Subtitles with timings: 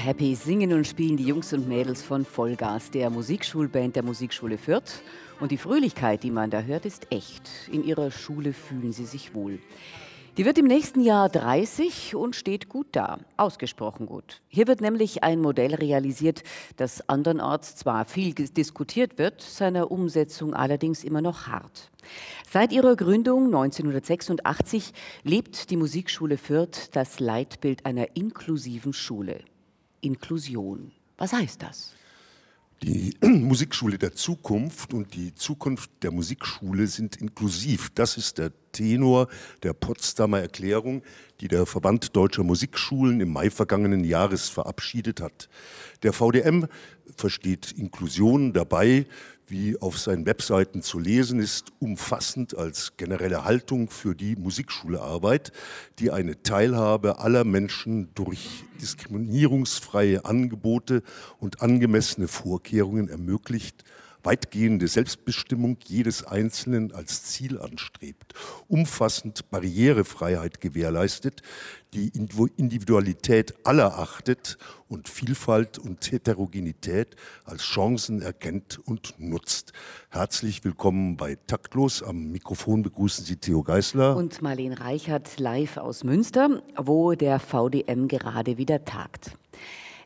[0.00, 5.02] Happy singen und spielen die Jungs und Mädels von Vollgas, der Musikschulband der Musikschule Fürth.
[5.40, 7.50] Und die Fröhlichkeit, die man da hört, ist echt.
[7.70, 9.58] In ihrer Schule fühlen sie sich wohl.
[10.38, 14.40] Die wird im nächsten Jahr 30 und steht gut da, ausgesprochen gut.
[14.48, 16.44] Hier wird nämlich ein Modell realisiert,
[16.76, 21.90] das andernorts zwar viel diskutiert wird, seiner Umsetzung allerdings immer noch hart.
[22.50, 24.94] Seit ihrer Gründung 1986
[25.24, 29.40] lebt die Musikschule Fürth das Leitbild einer inklusiven Schule.
[30.00, 30.92] Inklusion.
[31.16, 31.94] Was heißt das?
[32.82, 37.90] Die Musikschule der Zukunft und die Zukunft der Musikschule sind inklusiv.
[37.94, 39.28] Das ist der Tenor
[39.62, 41.02] der Potsdamer Erklärung,
[41.40, 45.50] die der Verband deutscher Musikschulen im Mai vergangenen Jahres verabschiedet hat.
[46.02, 46.66] Der VDM
[47.16, 49.06] versteht Inklusion dabei,
[49.50, 55.52] wie auf seinen Webseiten zu lesen ist, umfassend als generelle Haltung für die Musikschulearbeit,
[55.98, 61.02] die eine Teilhabe aller Menschen durch diskriminierungsfreie Angebote
[61.38, 63.84] und angemessene Vorkehrungen ermöglicht,
[64.22, 68.34] weitgehende Selbstbestimmung jedes Einzelnen als Ziel anstrebt,
[68.68, 71.42] umfassend Barrierefreiheit gewährleistet,
[71.92, 79.72] die Individualität aller achtet und Vielfalt und Heterogenität als Chancen erkennt und nutzt.
[80.10, 82.02] Herzlich willkommen bei Taktlos.
[82.02, 84.16] Am Mikrofon begrüßen Sie Theo Geisler.
[84.16, 89.36] Und Marlene Reichert live aus Münster, wo der VDM gerade wieder tagt.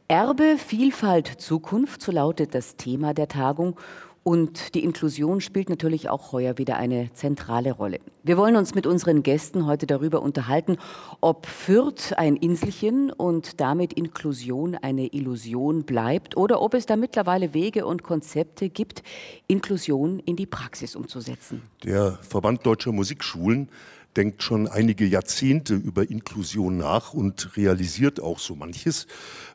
[0.06, 3.76] Erbe, Vielfalt, Zukunft, so lautet das Thema der Tagung.
[4.22, 8.00] Und die Inklusion spielt natürlich auch heuer wieder eine zentrale Rolle.
[8.22, 10.76] Wir wollen uns mit unseren Gästen heute darüber unterhalten,
[11.20, 17.53] ob Fürth ein Inselchen und damit Inklusion eine Illusion bleibt oder ob es da mittlerweile
[17.53, 19.03] Wege und Konzepte gibt,
[19.47, 21.62] Inklusion in die Praxis umzusetzen.
[21.82, 23.69] Der Verband Deutscher Musikschulen
[24.16, 29.06] denkt schon einige Jahrzehnte über Inklusion nach und realisiert auch so manches.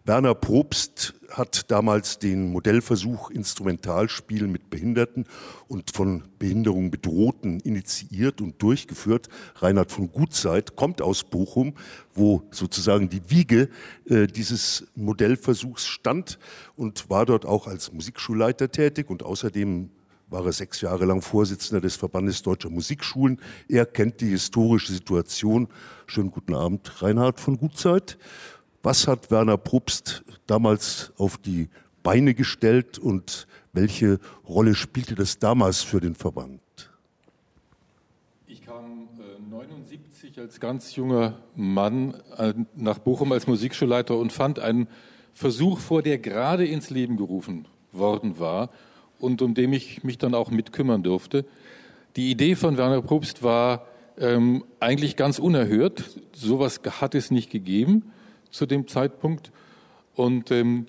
[0.06, 5.26] Werner Probst hat damals den Modellversuch Instrumentalspiel mit Behinderten
[5.68, 9.30] und von Behinderung Bedrohten initiiert und durchgeführt.
[9.56, 11.76] Reinhard von Gutzeit kommt aus Bochum,
[12.14, 13.70] wo sozusagen die Wiege
[14.06, 16.40] äh, dieses Modellversuchs stand
[16.76, 19.90] und war dort auch als Musikschulleiter tätig und außerdem
[20.30, 23.40] war er sechs Jahre lang Vorsitzender des Verbandes Deutscher Musikschulen.
[23.68, 25.68] Er kennt die historische Situation.
[26.06, 28.18] Schönen guten Abend, Reinhard von Gutzeit.
[28.84, 31.70] Was hat Werner Probst damals auf die
[32.04, 36.62] Beine gestellt und welche Rolle spielte das damals für den Verband?
[38.48, 44.60] Ich kam äh, 79 als ganz junger Mann äh, nach Bochum als Musikschulleiter und fand
[44.60, 44.88] einen
[45.34, 48.70] Versuch vor, der gerade ins Leben gerufen worden war
[49.20, 51.46] und um den ich mich dann auch mitkümmern durfte.
[52.16, 53.86] Die Idee von Werner Probst war
[54.18, 56.04] ähm, eigentlich ganz unerhört.
[56.34, 58.12] Sowas hat es nicht gegeben
[58.52, 59.52] zu dem Zeitpunkt.
[60.16, 60.88] Und ähm,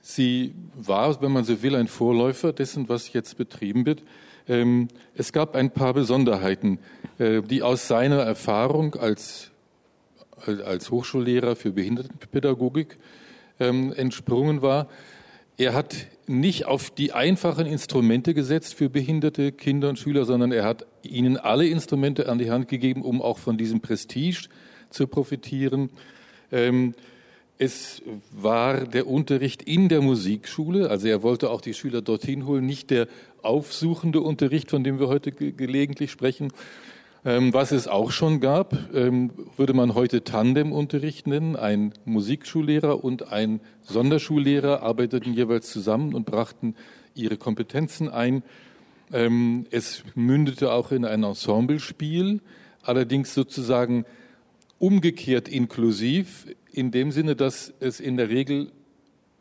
[0.00, 4.02] sie war, wenn man so will, ein Vorläufer dessen, was jetzt betrieben wird.
[4.48, 6.78] Ähm, es gab ein paar Besonderheiten,
[7.18, 9.50] äh, die aus seiner Erfahrung als,
[10.46, 12.98] als Hochschullehrer für Behindertenpädagogik
[13.60, 14.88] ähm, entsprungen war.
[15.58, 15.94] Er hat
[16.40, 21.36] nicht auf die einfachen Instrumente gesetzt für behinderte Kinder und Schüler, sondern er hat ihnen
[21.36, 24.48] alle Instrumente an die Hand gegeben, um auch von diesem Prestige
[24.90, 25.90] zu profitieren.
[26.50, 26.94] Ähm,
[27.58, 28.02] es
[28.32, 32.90] war der Unterricht in der Musikschule, also er wollte auch die Schüler dorthin holen, nicht
[32.90, 33.06] der
[33.42, 36.52] aufsuchende Unterricht, von dem wir heute ge gelegentlich sprechen.
[37.24, 41.54] Ähm, was es auch schon gab, ähm, würde man heute Tandemunterricht nennen.
[41.54, 46.74] Ein Musikschullehrer und ein Sonderschullehrer arbeiteten jeweils zusammen und brachten
[47.14, 48.42] ihre Kompetenzen ein.
[49.12, 52.40] Ähm, es mündete auch in ein Ensemblespiel,
[52.82, 54.04] allerdings sozusagen
[54.80, 58.72] umgekehrt inklusiv, in dem Sinne, dass es in der Regel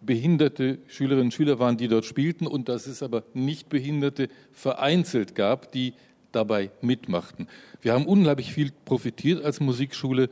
[0.02, 5.34] behinderte Schülerinnen und Schüler waren, die dort spielten und dass es aber nicht behinderte vereinzelt
[5.34, 5.94] gab, die
[6.32, 7.48] dabei mitmachten.
[7.82, 10.30] Wir haben unglaublich viel profitiert als Musikschule.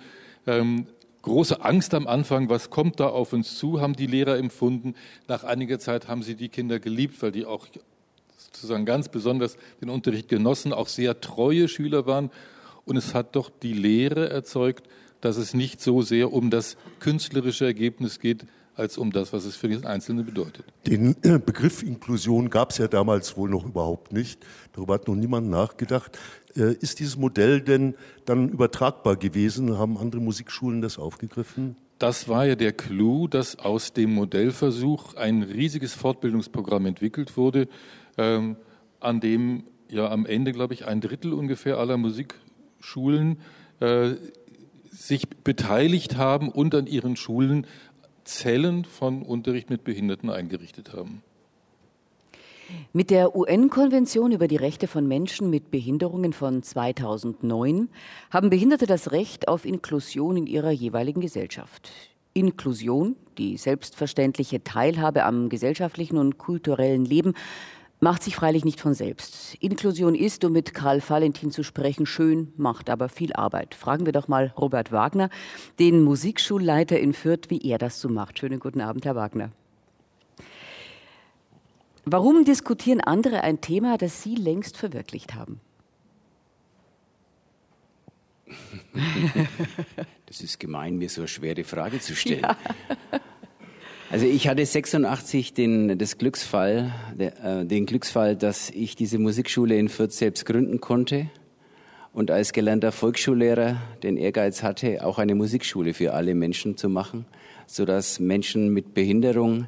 [0.47, 0.87] Ähm,
[1.21, 4.95] große Angst am Anfang, was kommt da auf uns zu, haben die Lehrer empfunden.
[5.27, 7.67] Nach einiger Zeit haben sie die Kinder geliebt, weil die auch
[8.37, 12.31] sozusagen ganz besonders den Unterricht genossen, auch sehr treue Schüler waren.
[12.85, 14.87] Und es hat doch die Lehre erzeugt,
[15.21, 18.45] dass es nicht so sehr um das künstlerische Ergebnis geht,
[18.79, 20.65] als um das, was es für den Einzelnen bedeutet.
[20.87, 24.45] Den äh, Begriff Inklusion gab es ja damals wohl noch überhaupt nicht.
[24.73, 26.17] Darüber hat noch niemand nachgedacht.
[26.55, 27.95] Äh, ist dieses Modell denn
[28.25, 29.77] dann übertragbar gewesen?
[29.77, 31.75] Haben andere Musikschulen das aufgegriffen?
[31.99, 37.67] Das war ja der Clou, dass aus dem Modellversuch ein riesiges Fortbildungsprogramm entwickelt wurde,
[38.17, 38.55] ähm,
[39.01, 43.39] an dem ja am Ende, glaube ich, ein Drittel ungefähr aller Musikschulen
[43.81, 44.11] äh,
[44.91, 47.65] sich beteiligt haben und an ihren Schulen
[48.29, 51.23] Zellen von Unterricht mit Behinderten eingerichtet haben.
[52.93, 57.89] Mit der UN-Konvention über die Rechte von Menschen mit Behinderungen von 2009
[58.29, 61.91] haben Behinderte das Recht auf Inklusion in ihrer jeweiligen Gesellschaft.
[62.33, 67.33] Inklusion, die selbstverständliche Teilhabe am gesellschaftlichen und kulturellen Leben,
[67.99, 69.55] macht sich freilich nicht von selbst.
[69.59, 73.75] Inklusion ist, um mit Karl Valentin zu sprechen, schön, macht aber viel Arbeit.
[73.75, 75.29] Fragen wir doch mal Robert Wagner,
[75.79, 78.39] den Musikschulleiter in Fürth, wie er das so macht.
[78.39, 79.51] Schönen guten Abend, Herr Wagner.
[82.05, 85.59] Warum diskutieren andere ein Thema, das Sie längst verwirklicht haben?
[90.25, 92.41] Das ist gemein, mir so eine schwere Frage zu stellen.
[92.43, 92.55] Ja.
[94.11, 99.77] Also ich hatte 86 den, das Glücksfall, der, äh, den Glücksfall, dass ich diese Musikschule
[99.77, 101.27] in Fürth selbst gründen konnte
[102.11, 107.25] und als gelernter Volksschullehrer den Ehrgeiz hatte, auch eine Musikschule für alle Menschen zu machen,
[107.67, 109.67] sodass Menschen mit Behinderung,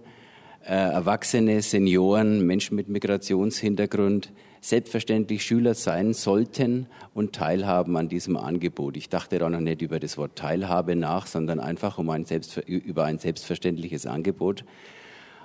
[0.66, 6.86] äh, Erwachsene, Senioren, Menschen mit Migrationshintergrund selbstverständlich Schüler sein sollten
[7.16, 8.96] und teilhaben an diesem Angebot.
[8.96, 12.58] Ich dachte da noch nicht über das Wort Teilhabe nach, sondern einfach um ein Selbst,
[12.68, 14.63] über ein selbstverständliches Angebot.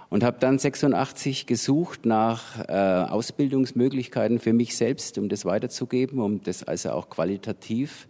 [0.09, 2.73] Und habe dann 86 gesucht nach äh,
[3.11, 8.07] Ausbildungsmöglichkeiten für mich selbst, um das weiterzugeben, um das also auch qualitativ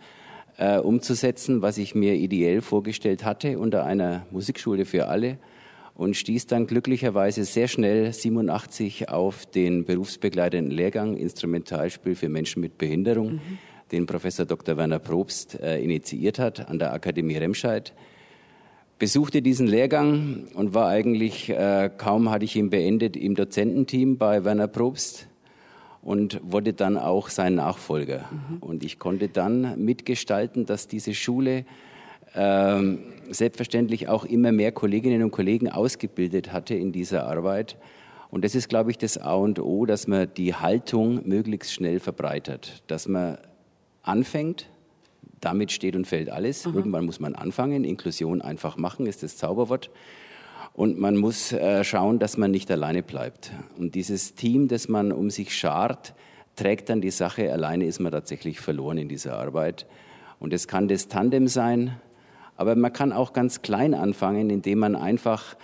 [0.58, 5.38] äh, umzusetzen, was ich mir ideell vorgestellt hatte unter einer Musikschule für alle
[5.96, 12.76] und stieß dann glücklicherweise sehr schnell 87 auf den berufsbegleitenden Lehrgang Instrumentalspiel für Menschen mit
[12.76, 13.58] Behinderung, mhm.
[13.92, 14.76] den Professor Dr.
[14.76, 17.94] Werner Probst äh, initiiert hat an der Akademie Remscheid.
[18.98, 24.44] Besuchte diesen Lehrgang und war eigentlich, äh, kaum hatte ich ihn beendet, im Dozententeam bei
[24.44, 25.28] Werner Probst
[26.02, 28.24] und wurde dann auch sein Nachfolger.
[28.30, 28.58] Mhm.
[28.58, 31.64] Und ich konnte dann mitgestalten, dass diese Schule
[32.34, 32.98] ähm,
[33.30, 37.76] selbstverständlich auch immer mehr Kolleginnen und Kollegen ausgebildet hatte in dieser Arbeit.
[38.30, 42.00] Und das ist, glaube ich, das A und O, dass man die Haltung möglichst schnell
[42.00, 43.38] verbreitert, dass man
[44.02, 44.68] anfängt,
[45.40, 46.66] damit steht und fällt alles.
[46.66, 46.74] Mhm.
[46.74, 49.90] Irgendwann muss man anfangen, Inklusion einfach machen, ist das Zauberwort.
[50.74, 53.50] Und man muss äh, schauen, dass man nicht alleine bleibt.
[53.78, 56.14] Und dieses Team, das man um sich schart,
[56.54, 57.52] trägt dann die Sache.
[57.52, 59.86] Alleine ist man tatsächlich verloren in dieser Arbeit.
[60.38, 61.98] Und es kann das Tandem sein,
[62.56, 65.56] aber man kann auch ganz klein anfangen, indem man einfach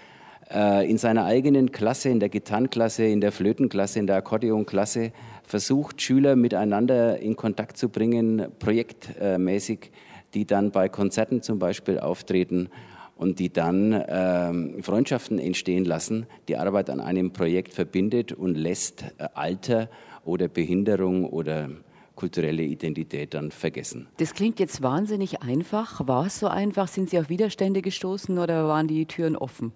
[0.52, 5.12] äh, in seiner eigenen Klasse, in der Gitarrenklasse, in der Flötenklasse, in der Akkordeonklasse
[5.44, 9.90] versucht, Schüler miteinander in Kontakt zu bringen, projektmäßig,
[10.34, 12.68] die dann bei Konzerten zum Beispiel auftreten
[13.16, 19.04] und die dann äh, Freundschaften entstehen lassen, die Arbeit an einem Projekt verbindet und lässt
[19.18, 19.88] äh, Alter
[20.24, 21.68] oder Behinderung oder
[22.14, 24.08] kulturelle Identität dann vergessen.
[24.18, 26.06] Das klingt jetzt wahnsinnig einfach.
[26.06, 26.88] War es so einfach?
[26.88, 29.72] Sind Sie auf Widerstände gestoßen oder waren die Türen offen?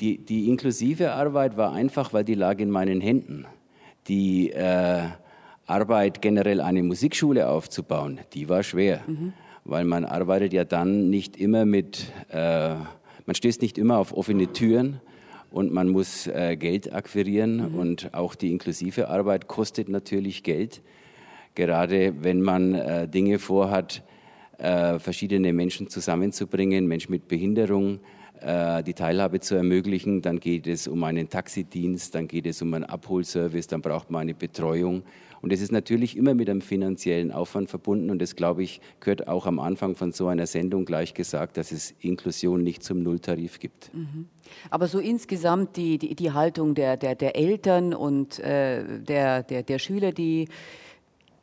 [0.00, 3.46] Die, die inklusive Arbeit war einfach, weil die lag in meinen Händen.
[4.08, 5.08] Die äh,
[5.66, 9.32] Arbeit, generell eine Musikschule aufzubauen, die war schwer, mhm.
[9.64, 14.52] weil man arbeitet ja dann nicht immer mit, äh, man stößt nicht immer auf offene
[14.52, 15.00] Türen
[15.54, 17.74] und man muss äh, Geld akquirieren mhm.
[17.78, 20.82] und auch die inklusive Arbeit kostet natürlich Geld.
[21.54, 24.02] Gerade wenn man äh, Dinge vorhat,
[24.58, 28.00] äh, verschiedene Menschen zusammenzubringen, Menschen mit Behinderung,
[28.40, 32.74] äh, die Teilhabe zu ermöglichen, dann geht es um einen Taxidienst, dann geht es um
[32.74, 35.04] einen Abholservice, dann braucht man eine Betreuung.
[35.44, 38.08] Und es ist natürlich immer mit einem finanziellen Aufwand verbunden.
[38.08, 41.70] Und das, glaube ich, gehört auch am Anfang von so einer Sendung gleich gesagt, dass
[41.70, 43.92] es Inklusion nicht zum Nulltarif gibt.
[43.92, 44.24] Mhm.
[44.70, 49.62] Aber so insgesamt die, die, die Haltung der, der, der Eltern und äh, der, der,
[49.62, 50.48] der Schüler, die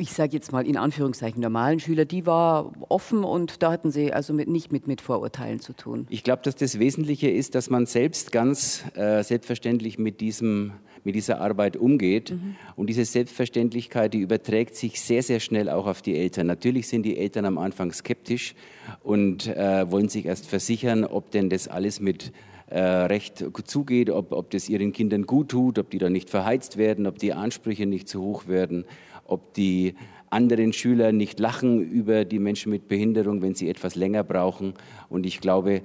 [0.02, 4.12] ich sage jetzt mal in Anführungszeichen normalen Schüler, die war offen und da hatten Sie
[4.12, 6.08] also mit, nicht mit, mit Vorurteilen zu tun.
[6.10, 11.16] Ich glaube, dass das Wesentliche ist, dass man selbst ganz äh, selbstverständlich mit, diesem, mit
[11.16, 12.32] dieser Arbeit umgeht.
[12.32, 12.56] Mhm.
[12.76, 16.48] Und diese Selbstverständlichkeit, die überträgt sich sehr, sehr schnell auch auf die Eltern.
[16.48, 18.56] Natürlich sind die Eltern am Anfang skeptisch
[19.04, 22.34] und äh, wollen sich erst versichern, ob denn das alles mit
[22.72, 26.78] äh, recht zugeht, ob, ob das ihren Kindern gut tut, ob die da nicht verheizt
[26.78, 28.86] werden, ob die Ansprüche nicht zu hoch werden
[29.32, 29.96] ob die
[30.30, 34.74] anderen Schüler nicht lachen über die Menschen mit Behinderung, wenn sie etwas länger brauchen.
[35.10, 35.82] Und ich glaube,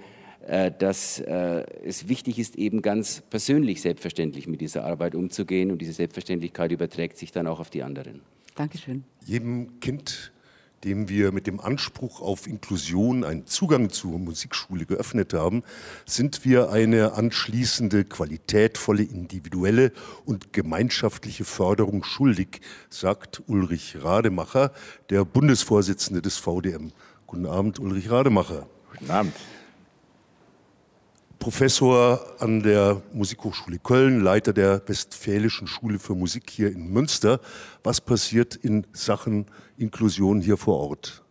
[0.47, 5.73] äh, dass äh, es wichtig ist, eben ganz persönlich selbstverständlich mit dieser Arbeit umzugehen.
[5.73, 8.21] Und diese Selbstverständlichkeit überträgt sich dann auch auf die anderen.
[8.55, 9.05] Dankeschön.
[9.25, 10.33] Jedem Kind
[10.87, 15.65] dem wir mit dem Anspruch auf Inklusion einen Zugang zur Musikschule geöffnet haben,
[16.07, 19.93] sind wir eine anschließende qualitätvolle, individuelle
[20.25, 24.73] und gemeinschaftliche Förderung schuldig, sagt Ulrich Rademacher,
[25.11, 26.93] der Bundesvorsitzende des VDM.
[27.27, 28.69] Guten Abend, Ulrich Rademacher.
[28.93, 29.33] Guten Abend.
[31.47, 37.39] Professor an der Musikhochschule Köln, Leiter der Westfälischen Schule für Musik hier in Münster.
[37.85, 39.47] Was passiert in Sachen
[39.79, 41.23] Inklusion hier vor Ort?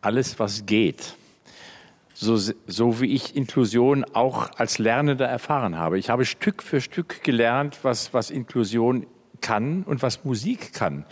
[0.00, 1.16] Alles, was geht.
[2.14, 5.98] So, so wie ich Inklusion auch als Lernender erfahren habe.
[5.98, 9.08] Ich habe Stück für Stück gelernt, was, was Inklusion
[9.40, 11.04] kann und was Musik kann.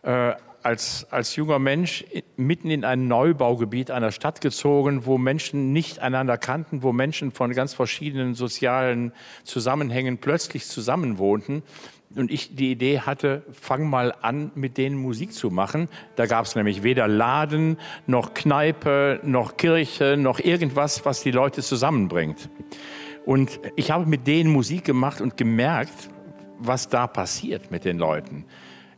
[0.00, 0.32] Äh,
[0.64, 2.04] als, als junger Mensch
[2.36, 7.52] mitten in ein Neubaugebiet einer Stadt gezogen, wo Menschen nicht einander kannten, wo Menschen von
[7.52, 9.12] ganz verschiedenen sozialen
[9.44, 11.62] Zusammenhängen plötzlich zusammenwohnten.
[12.16, 15.88] Und ich die Idee hatte, fang mal an, mit denen Musik zu machen.
[16.16, 21.60] Da gab es nämlich weder Laden, noch Kneipe, noch Kirche, noch irgendwas, was die Leute
[21.60, 22.48] zusammenbringt.
[23.26, 26.08] Und ich habe mit denen Musik gemacht und gemerkt,
[26.58, 28.46] was da passiert mit den Leuten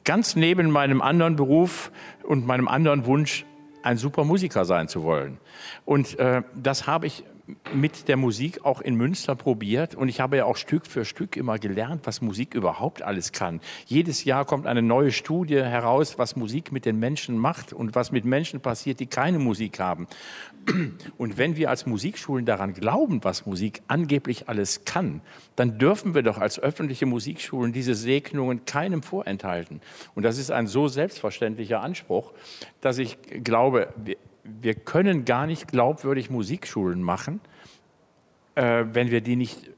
[0.07, 3.45] ganz neben meinem anderen Beruf und meinem anderen Wunsch,
[3.83, 5.39] ein super Musiker sein zu wollen.
[5.85, 7.25] Und äh, das habe ich
[7.73, 11.37] mit der Musik auch in Münster probiert und ich habe ja auch Stück für Stück
[11.37, 13.61] immer gelernt, was Musik überhaupt alles kann.
[13.87, 18.11] Jedes Jahr kommt eine neue Studie heraus, was Musik mit den Menschen macht und was
[18.13, 20.07] mit Menschen passiert, die keine Musik haben.
[21.17, 25.21] Und wenn wir als Musikschulen daran glauben, was Musik angeblich alles kann,
[25.55, 29.81] dann dürfen wir doch als öffentliche Musikschulen diese Segnungen keinem vorenthalten.
[30.17, 32.33] Und das ist ein so selbstverständlicher Anspruch,
[32.81, 33.89] dass ich glaube,
[34.61, 37.41] wir, können gar nicht glaubwürdig Musikschulen machen,
[38.55, 39.71] äh, wenn wir die nicht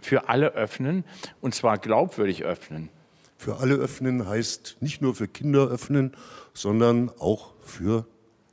[0.00, 1.04] für alle öffnen,
[1.40, 2.90] und zwar glaubwürdig öffnen.
[3.38, 6.12] Für alle öffnen heißt nicht nur für Kinder öffnen,
[6.54, 8.06] sondern auch für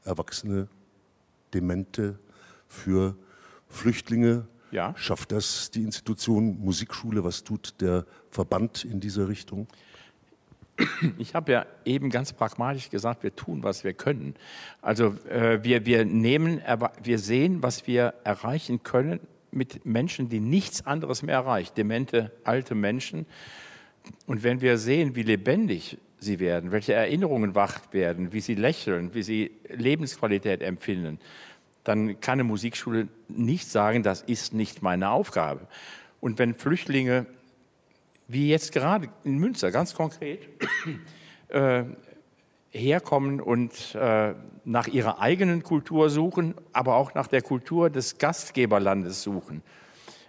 [0.04, 0.68] Erwachsene,
[1.54, 2.20] Demente,
[2.68, 3.16] für
[3.70, 4.48] Flüchtlinge.
[4.72, 4.94] Ja.
[4.98, 7.24] Schafft das die Institution Musikschule?
[7.24, 9.68] Was tut der Verband in dieser Richtung?
[11.18, 14.36] Ich habe ja eben ganz pragmatisch gesagt, wir tun, was wir können.
[14.82, 16.62] Also äh, wir, wir nehmen,
[17.04, 19.20] wir sehen, was wir erreichen können
[19.52, 23.26] mit Menschen, die nichts anderes mehr erreicht, demente alte Menschen.
[24.26, 29.14] Und wenn wir sehen, wie lebendig sie werden, welche Erinnerungen wach werden, wie sie lächeln,
[29.14, 31.20] wie sie Lebensqualität empfinden,
[31.84, 35.68] dann kann eine Musikschule nicht sagen, das ist nicht meine Aufgabe.
[36.22, 37.26] Und wenn Flüchtlinge
[38.34, 40.42] wie jetzt gerade in Münster ganz konkret,
[41.50, 41.84] äh,
[42.72, 44.34] herkommen und äh,
[44.66, 49.62] nach ihrer eigenen Kultur suchen, aber auch nach der Kultur des Gastgeberlandes suchen.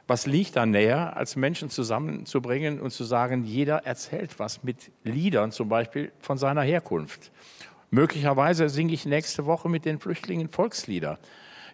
[0.07, 5.51] Was liegt da näher, als Menschen zusammenzubringen und zu sagen, jeder erzählt was mit Liedern
[5.51, 7.33] zum Beispiel von seiner Herkunft.
[7.91, 11.19] Möglicherweise singe ich nächste Woche mit den Flüchtlingen Volkslieder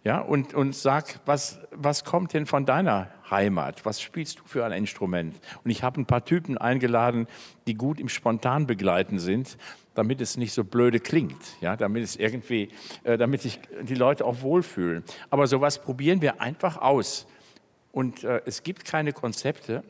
[0.02, 3.84] ja, und, und sag, was, was kommt denn von deiner Heimat?
[3.84, 5.38] Was spielst du für ein Instrument?
[5.62, 7.26] Und ich habe ein paar Typen eingeladen,
[7.66, 9.58] die gut im Spontanbegleiten sind,
[9.94, 12.70] damit es nicht so blöde klingt, ja, damit es irgendwie,
[13.04, 15.04] äh, damit sich die Leute auch wohlfühlen.
[15.28, 17.26] Aber sowas probieren wir einfach aus.
[17.92, 19.82] Und äh, es gibt keine Konzepte,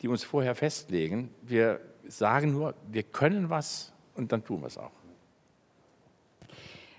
[0.00, 1.30] die uns vorher festlegen.
[1.42, 4.92] Wir sagen nur, wir können was und dann tun wir es auch.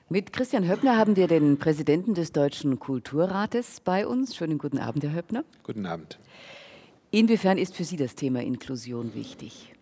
[0.07, 4.35] Mit Christian Höppner haben wir den Präsidenten des Deutschen Kulturrates bei uns.
[4.35, 5.43] Schönen guten Abend, Herr Höppner.
[5.63, 6.19] Guten Abend.
[7.09, 9.74] Inwiefern ist für Sie das Thema Inklusion wichtig?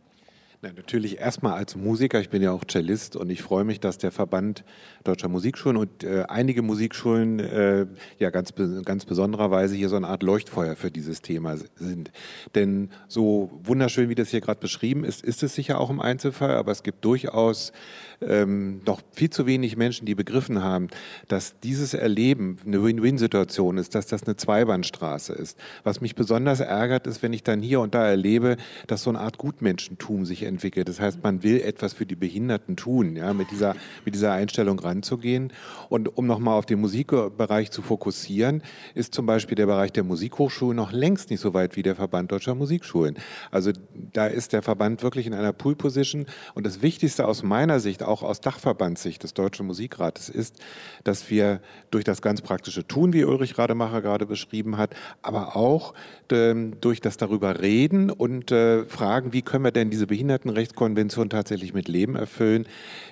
[0.63, 3.98] Na, natürlich erstmal als Musiker, ich bin ja auch Cellist und ich freue mich, dass
[3.98, 4.63] der Verband
[5.03, 7.86] Deutscher Musikschulen und äh, einige Musikschulen äh,
[8.17, 8.53] ja ganz,
[8.86, 12.13] ganz besondererweise hier so eine Art Leuchtfeuer für dieses Thema sind.
[12.55, 16.51] Denn so wunderschön, wie das hier gerade beschrieben ist, ist es sicher auch im Einzelfall,
[16.51, 17.74] aber es gibt durchaus
[18.22, 20.88] ähm, noch viel zu wenig Menschen, die begriffen haben,
[21.27, 25.60] dass dieses Erleben eine Win-Win-Situation ist, dass das eine Zweibahnstraße ist.
[25.84, 28.55] Was mich besonders ärgert, ist, wenn ich dann hier und da erlebe,
[28.88, 30.88] dass so eine Art Gutmenschentum sich entwickelt entwickelt.
[30.88, 34.79] Das heißt, man will etwas für die Behinderten tun, ja, mit dieser, mit dieser Einstellung
[34.79, 35.51] ranzugehen.
[35.89, 38.62] Und um nochmal auf den Musikbereich zu fokussieren,
[38.95, 42.31] ist zum Beispiel der Bereich der Musikhochschulen noch längst nicht so weit wie der Verband
[42.31, 43.17] Deutscher Musikschulen.
[43.51, 43.72] Also
[44.13, 46.25] da ist der Verband wirklich in einer Pool-Position.
[46.53, 50.60] Und das Wichtigste aus meiner Sicht, auch aus Dachverbandssicht des Deutschen Musikrates, ist,
[51.03, 55.93] dass wir durch das ganz praktische Tun, wie Ulrich Rademacher gerade beschrieben hat, aber auch
[56.31, 60.10] ähm, durch das darüber reden und äh, fragen, wie können wir denn diese
[60.44, 62.68] Behindertenrechtskonvention tatsächlich mit Leben erfüllen,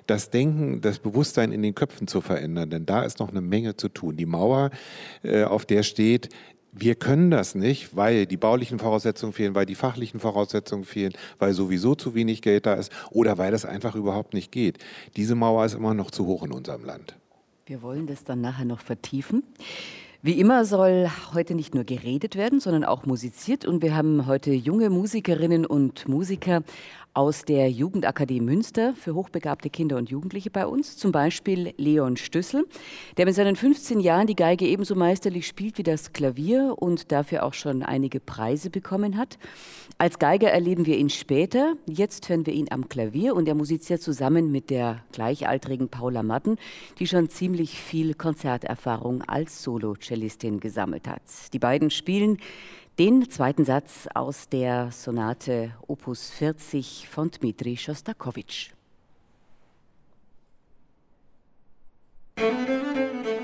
[0.07, 2.69] das Denken, das Bewusstsein in den Köpfen zu verändern.
[2.69, 4.17] Denn da ist noch eine Menge zu tun.
[4.17, 4.71] Die Mauer,
[5.23, 6.29] äh, auf der steht,
[6.73, 11.53] wir können das nicht, weil die baulichen Voraussetzungen fehlen, weil die fachlichen Voraussetzungen fehlen, weil
[11.53, 14.77] sowieso zu wenig Geld da ist oder weil das einfach überhaupt nicht geht.
[15.17, 17.15] Diese Mauer ist immer noch zu hoch in unserem Land.
[17.65, 19.43] Wir wollen das dann nachher noch vertiefen.
[20.23, 23.65] Wie immer soll heute nicht nur geredet werden, sondern auch musiziert.
[23.65, 26.61] Und wir haben heute junge Musikerinnen und Musiker
[27.13, 30.95] aus der Jugendakademie Münster für hochbegabte Kinder und Jugendliche bei uns.
[30.97, 32.65] Zum Beispiel Leon Stüssel,
[33.17, 37.43] der mit seinen 15 Jahren die Geige ebenso meisterlich spielt wie das Klavier und dafür
[37.43, 39.37] auch schon einige Preise bekommen hat.
[39.97, 41.75] Als Geiger erleben wir ihn später.
[41.85, 46.55] Jetzt hören wir ihn am Klavier und er musiziert zusammen mit der gleichaltrigen Paula Matten,
[46.97, 51.21] die schon ziemlich viel Konzerterfahrung als Solo-Cellistin gesammelt hat.
[51.53, 52.37] Die beiden spielen
[52.99, 58.71] den zweiten Satz aus der Sonate Opus 40 von Dmitri Schostakowitsch.
[62.37, 63.40] Matten.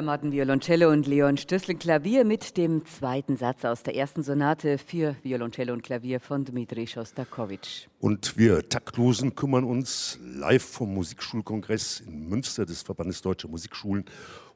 [0.00, 5.16] Martin Violoncello und Leon Stössel Klavier mit dem zweiten Satz aus der ersten Sonate für
[5.22, 7.88] Violoncello und Klavier von Dmitri Schostakowitsch.
[8.00, 14.06] Und wir Taktlosen kümmern uns live vom Musikschulkongress in Münster des Verbandes Deutscher Musikschulen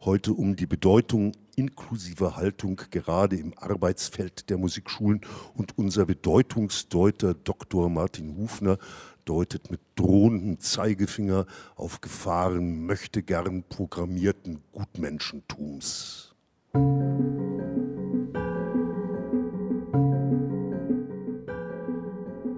[0.00, 5.20] heute um die Bedeutung inklusiver Haltung gerade im Arbeitsfeld der Musikschulen
[5.54, 7.90] und unser Bedeutungsdeuter Dr.
[7.90, 8.78] Martin Hufner
[9.26, 16.34] deutet mit drohendem Zeigefinger auf Gefahren möchte gern programmierten Gutmenschentums.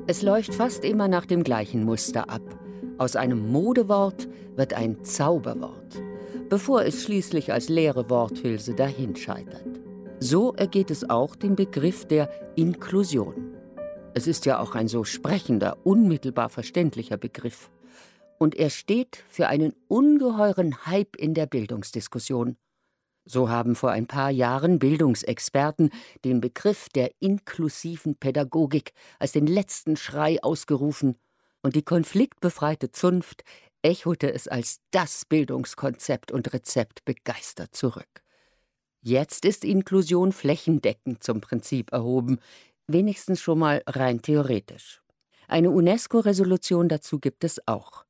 [0.06, 2.42] Es läuft fast immer nach dem gleichen Muster ab.
[2.98, 6.02] Aus einem Modewort wird ein Zauberwort,
[6.48, 9.80] bevor es schließlich als leere Worthülse dahinscheitert.
[10.18, 13.47] So ergeht es auch dem Begriff der Inklusion.
[14.18, 17.70] Es ist ja auch ein so sprechender, unmittelbar verständlicher Begriff.
[18.36, 22.56] Und er steht für einen ungeheuren Hype in der Bildungsdiskussion.
[23.24, 25.90] So haben vor ein paar Jahren Bildungsexperten
[26.24, 31.14] den Begriff der inklusiven Pädagogik als den letzten Schrei ausgerufen,
[31.62, 33.44] und die konfliktbefreite Zunft
[33.82, 38.24] echote es als das Bildungskonzept und Rezept begeistert zurück.
[39.00, 42.40] Jetzt ist Inklusion flächendeckend zum Prinzip erhoben,
[42.88, 45.02] wenigstens schon mal rein theoretisch.
[45.46, 48.04] Eine UNESCO-Resolution dazu gibt es auch.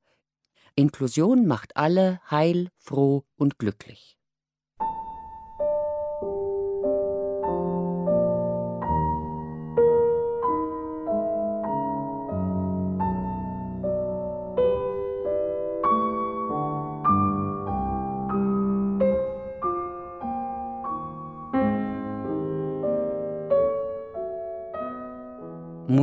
[0.75, 4.18] Inklusion macht alle heil, froh und glücklich.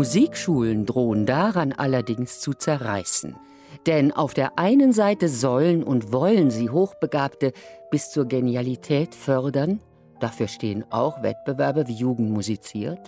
[0.05, 3.35] Musikschulen drohen daran allerdings zu zerreißen.
[3.87, 7.53] Denn auf der einen Seite sollen und wollen sie Hochbegabte
[7.89, 9.79] bis zur Genialität fördern,
[10.19, 12.99] dafür stehen auch Wettbewerbe wie Jugend musiziert,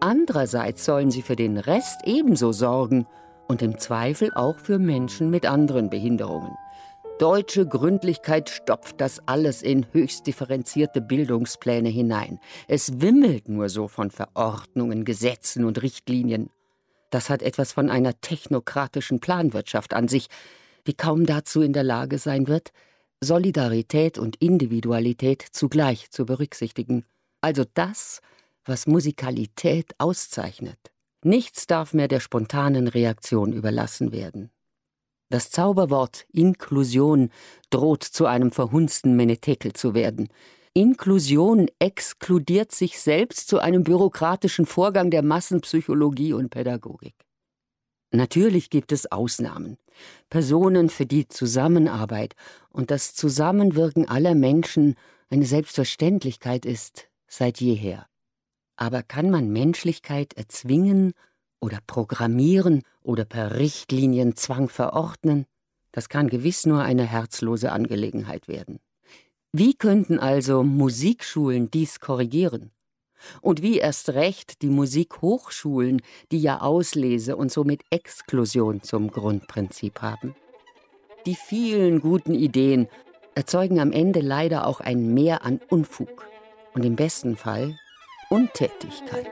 [0.00, 3.06] andererseits sollen sie für den Rest ebenso sorgen
[3.46, 6.50] und im Zweifel auch für Menschen mit anderen Behinderungen.
[7.22, 12.40] Deutsche Gründlichkeit stopft das alles in höchst differenzierte Bildungspläne hinein.
[12.66, 16.50] Es wimmelt nur so von Verordnungen, Gesetzen und Richtlinien.
[17.10, 20.26] Das hat etwas von einer technokratischen Planwirtschaft an sich,
[20.88, 22.72] die kaum dazu in der Lage sein wird,
[23.20, 27.04] Solidarität und Individualität zugleich zu berücksichtigen.
[27.40, 28.20] Also das,
[28.64, 30.90] was Musikalität auszeichnet.
[31.22, 34.50] Nichts darf mehr der spontanen Reaktion überlassen werden.
[35.32, 37.30] Das Zauberwort Inklusion
[37.70, 40.28] droht zu einem verhunzten Menetekel zu werden.
[40.74, 47.14] Inklusion exkludiert sich selbst zu einem bürokratischen Vorgang der Massenpsychologie und Pädagogik.
[48.10, 49.78] Natürlich gibt es Ausnahmen.
[50.28, 52.34] Personen, für die Zusammenarbeit
[52.68, 54.96] und das Zusammenwirken aller Menschen
[55.30, 58.06] eine Selbstverständlichkeit ist, seit jeher.
[58.76, 61.14] Aber kann man Menschlichkeit erzwingen
[61.58, 65.46] oder programmieren oder per Richtlinienzwang verordnen,
[65.92, 68.80] das kann gewiss nur eine herzlose Angelegenheit werden.
[69.52, 72.70] Wie könnten also Musikschulen dies korrigieren?
[73.40, 76.00] Und wie erst recht die Musikhochschulen,
[76.32, 80.34] die ja Auslese und somit Exklusion zum Grundprinzip haben?
[81.26, 82.88] Die vielen guten Ideen
[83.34, 86.26] erzeugen am Ende leider auch ein Mehr an Unfug
[86.74, 87.78] und im besten Fall
[88.28, 89.30] Untätigkeit.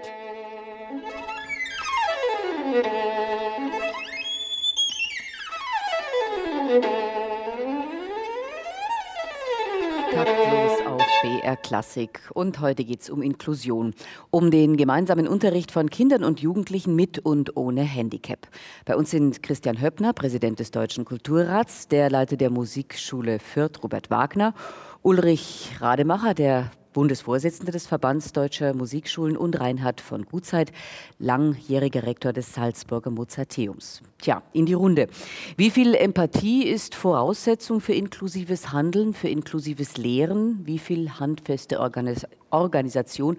[11.51, 12.21] BR Klassik.
[12.33, 13.95] Und heute geht es um Inklusion,
[14.31, 18.47] um den gemeinsamen Unterricht von Kindern und Jugendlichen mit und ohne Handicap.
[18.85, 24.11] Bei uns sind Christian Höppner, Präsident des Deutschen Kulturrats, der Leiter der Musikschule Fürth, Robert
[24.11, 24.55] Wagner,
[25.03, 30.73] Ulrich Rademacher, der Bundesvorsitzender des Verbands Deutscher Musikschulen und Reinhard von Gutzeit,
[31.19, 34.03] langjähriger Rektor des Salzburger Mozarteums.
[34.19, 35.09] Tja, in die Runde.
[35.57, 40.61] Wie viel Empathie ist Voraussetzung für inklusives Handeln, für inklusives Lehren?
[40.65, 43.37] Wie viel handfeste Organis Organisation?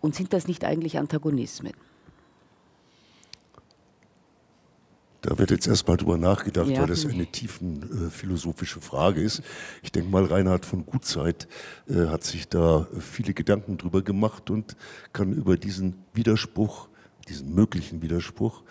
[0.00, 1.72] Und sind das nicht eigentlich Antagonismen?
[5.26, 6.80] Da wird jetzt erstmal drüber nachgedacht, Ja.
[6.82, 9.42] weil das eine tiefen äh, philosophische Frage ist.
[9.82, 11.48] Ich denke mal, Reinhard von Gutzeit
[11.88, 14.76] äh, hat sich da viele Gedanken drüber gemacht und
[15.12, 16.86] kann über diesen Widerspruch,
[17.28, 18.62] diesen möglichen Widerspruch,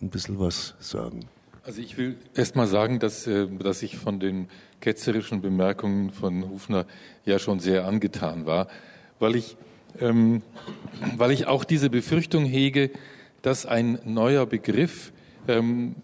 [0.00, 1.26] ein bisschen was sagen.
[1.64, 4.48] Also ich will erst mal sagen, dass, äh, dass ich von den
[4.80, 6.86] ketzerischen Bemerkungen von Hufner
[7.24, 8.68] ja schon sehr angetan war,
[9.18, 9.56] weil ich,
[9.98, 10.42] ähm,
[11.16, 12.92] weil ich auch diese Befürchtung hege,
[13.42, 15.12] dass ein neuer Begriff
[15.48, 15.96] ähm,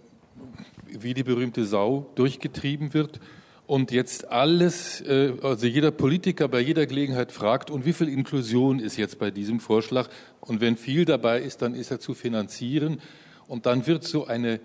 [0.86, 3.20] wie die berühmte Sau durchgetrieben wird
[3.66, 8.80] und jetzt alles, äh, also jeder Politiker bei jeder Gelegenheit fragt, und wie viel Inklusion
[8.80, 10.08] ist jetzt bei diesem Vorschlag?
[10.40, 13.00] Und wenn viel dabei ist, dann ist er zu finanzieren.
[13.46, 14.60] Und dann wird so eine,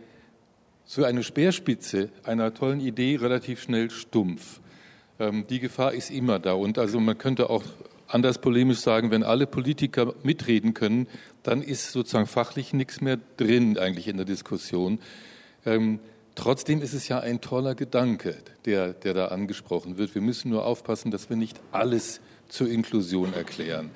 [0.84, 4.60] so eine Speerspitze einer tollen Idee relativ schnell stumpf.
[5.20, 6.54] Ähm, die Gefahr ist immer da.
[6.54, 7.64] Und also man könnte auch
[8.08, 11.08] anders polemisch sagen, wenn alle Politiker mitreden können,
[11.44, 15.00] dann ist sozusagen fachlich nichts mehr drin eigentlich in der Diskussion.
[15.66, 16.00] Ähm,
[16.36, 20.16] trotzdem ist es ja ein toller Gedanke, der, der da angesprochen wird.
[20.16, 23.92] Wir müssen nur aufpassen, dass wir nicht alles zur Inklusion erklären.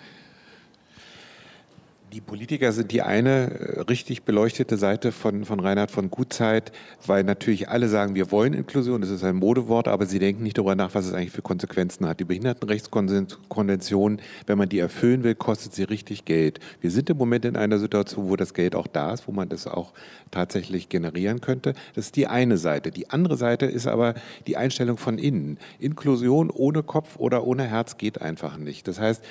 [2.14, 6.74] Die Politiker sind die eine äh, richtig beleuchtete Seite von, von Reinhard von Gutzeit,
[7.06, 10.58] weil natürlich alle sagen, wir wollen Inklusion, das ist ein Modewort, aber sie denken nicht
[10.58, 12.20] darüber nach, was es eigentlich für Konsequenzen hat.
[12.20, 16.60] Die Behindertenrechtskonvention, wenn man die erfüllen will, kostet sie richtig Geld.
[16.82, 19.48] Wir sind im Moment in einer Situation, wo das Geld auch da ist, wo man
[19.48, 19.94] das auch
[20.32, 21.76] tatsächlich generieren könnte.
[21.96, 22.92] Das ist die eine Seite.
[22.92, 24.16] Die andere Seite ist aber
[24.48, 25.58] die Einstellung von innen.
[25.80, 28.90] Inklusion ohne Kopf oder ohne Herz geht einfach nicht.
[28.90, 29.24] Das heißt,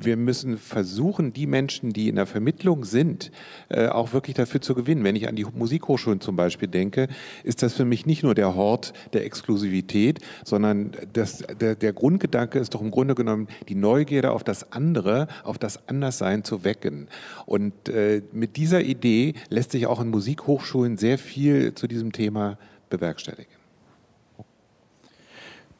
[0.00, 3.30] wir müssen versuchen, die Menschen, die in der Vermittlung sind,
[3.68, 5.04] äh, auch wirklich dafür zu gewinnen.
[5.04, 7.08] Wenn ich an die Musikhochschulen zum Beispiel denke,
[7.44, 12.58] ist das für mich nicht nur der Hort der Exklusivität, sondern das, der, der Grundgedanke
[12.58, 17.08] ist doch im Grunde genommen, die Neugierde auf das andere, auf das Anderssein zu wecken.
[17.46, 22.58] Und äh, mit dieser Idee lässt sich auch in Musikhochschulen sehr viel zu diesem Thema
[22.90, 23.52] bewerkstelligen.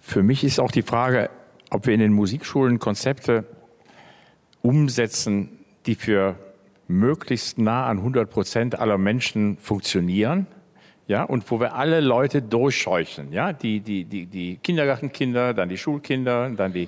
[0.00, 1.31] Für mich ist auch die Frage,
[1.70, 3.44] ob wir in den Musikschulen Konzepte
[4.62, 6.37] umsetzen, die für
[6.88, 10.47] möglichst nah an 100 Prozent aller Menschen funktionieren.
[11.07, 15.79] Ja, und wo wir alle Leute durchscheuchen, ja, die, die, die, die Kindergartenkinder, dann die
[15.79, 16.87] Schulkinder, dann die,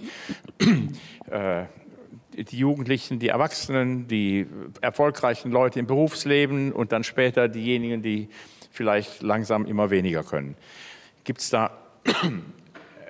[1.30, 1.64] äh,
[2.36, 4.46] die Jugendlichen, die Erwachsenen, die
[4.82, 8.28] erfolgreichen Leute im Berufsleben und dann später diejenigen, die
[8.70, 10.54] vielleicht langsam immer weniger können.
[11.24, 11.70] Gibt es da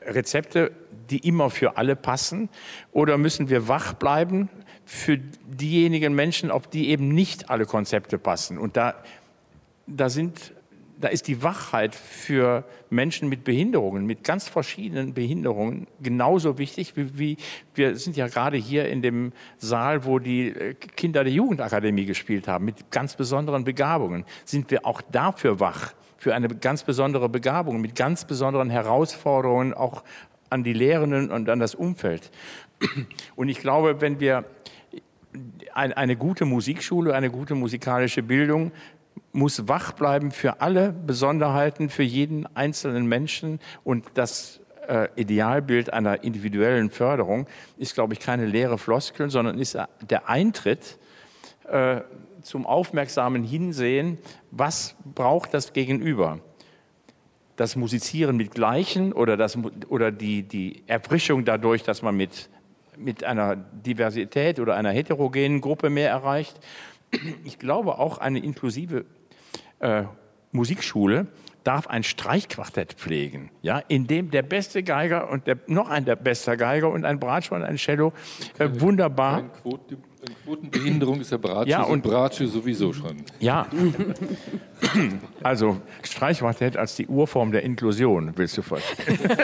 [0.06, 0.70] Rezepte,
[1.10, 2.48] die immer für alle passen?
[2.92, 4.48] Oder müssen wir wach bleiben
[4.84, 8.58] für diejenigen Menschen, auf die eben nicht alle Konzepte passen?
[8.58, 8.94] Und da,
[9.86, 10.52] da sind
[11.00, 17.18] da ist die Wachheit für Menschen mit Behinderungen, mit ganz verschiedenen Behinderungen genauso wichtig, wie,
[17.18, 17.36] wie
[17.74, 22.48] wir sind ja gerade hier in dem Saal, wo die äh, Kinder der Jugendakademie gespielt
[22.48, 24.24] haben, mit ganz besonderen Begabungen.
[24.44, 30.04] Sind wir auch dafür wach, für eine ganz besondere Begabung, mit ganz besonderen Herausforderungen, auch
[30.50, 32.30] an die Lehrenden und an das Umfeld.
[33.36, 34.44] Und ich glaube, wenn wir
[35.74, 38.72] eine gute Musikschule, eine gute musikalische Bildung
[39.32, 43.60] muss wach bleiben für alle Besonderheiten, für jeden einzelnen Menschen.
[43.84, 49.78] Und das äh, Idealbild einer individuellen Förderung ist, glaube ich, keine leere Floskel, sondern ist
[50.08, 50.98] der Eintritt
[51.68, 52.00] äh,
[52.42, 54.18] zum aufmerksamen Hinsehen,
[54.50, 56.40] was braucht das Gegenüber
[57.60, 59.58] das Musizieren mit Gleichen oder, das,
[59.90, 62.48] oder die, die Erfrischung dadurch, dass man mit,
[62.96, 66.58] mit einer Diversität oder einer heterogenen Gruppe mehr erreicht.
[67.44, 69.04] Ich glaube auch eine inklusive
[69.80, 70.04] äh,
[70.52, 71.26] Musikschule
[71.64, 76.16] darf ein Streichquartett pflegen, ja, in dem der beste Geiger und der, noch ein der
[76.16, 78.12] beste Geiger und ein Bratsche und ein Cello
[78.58, 79.44] äh, wunderbar
[80.22, 83.24] in Quotenbehinderung ist der Bratsche, ja, und Bratsche sowieso schon.
[83.38, 83.66] Ja,
[85.42, 89.18] also Streichquartett als die Urform der Inklusion, willst du vorstellen.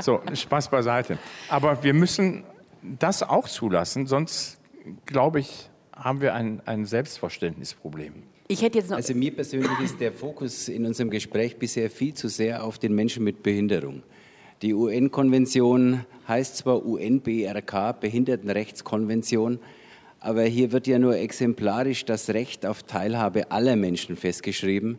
[0.00, 1.18] so, Spaß beiseite.
[1.48, 2.44] Aber wir müssen
[2.82, 4.60] das auch zulassen, sonst,
[5.04, 8.24] glaube ich, haben wir ein, ein Selbstverständnisproblem.
[8.48, 12.14] Ich hätte jetzt noch also mir persönlich ist der Fokus in unserem Gespräch bisher viel
[12.14, 14.04] zu sehr auf den Menschen mit Behinderung.
[14.62, 19.58] Die UN-Konvention heißt zwar UNBRK, Behindertenrechtskonvention,
[20.20, 24.98] aber hier wird ja nur exemplarisch das Recht auf Teilhabe aller Menschen festgeschrieben.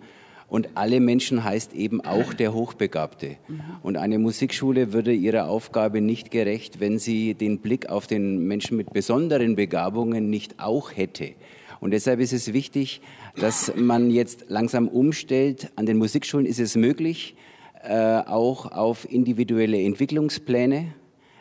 [0.50, 3.38] Und alle Menschen heißt eben auch der Hochbegabte.
[3.82, 8.78] Und eine Musikschule würde ihrer Aufgabe nicht gerecht, wenn sie den Blick auf den Menschen
[8.78, 11.34] mit besonderen Begabungen nicht auch hätte.
[11.80, 13.02] Und deshalb ist es wichtig,
[13.40, 15.72] dass man jetzt langsam umstellt.
[15.76, 17.36] An den Musikschulen ist es möglich,
[17.84, 20.94] äh, auch auf individuelle Entwicklungspläne,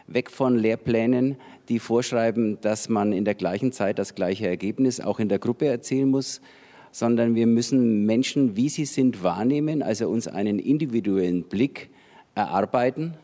[0.07, 1.37] weg von Lehrplänen,
[1.69, 5.67] die vorschreiben, dass man in der gleichen Zeit das gleiche Ergebnis auch in der Gruppe
[5.67, 6.41] erzielen muss,
[6.93, 11.91] sondern wir müssen Menschen, wie sie sind, wahrnehmen, also uns einen individuellen Blick
[12.35, 13.15] erarbeiten.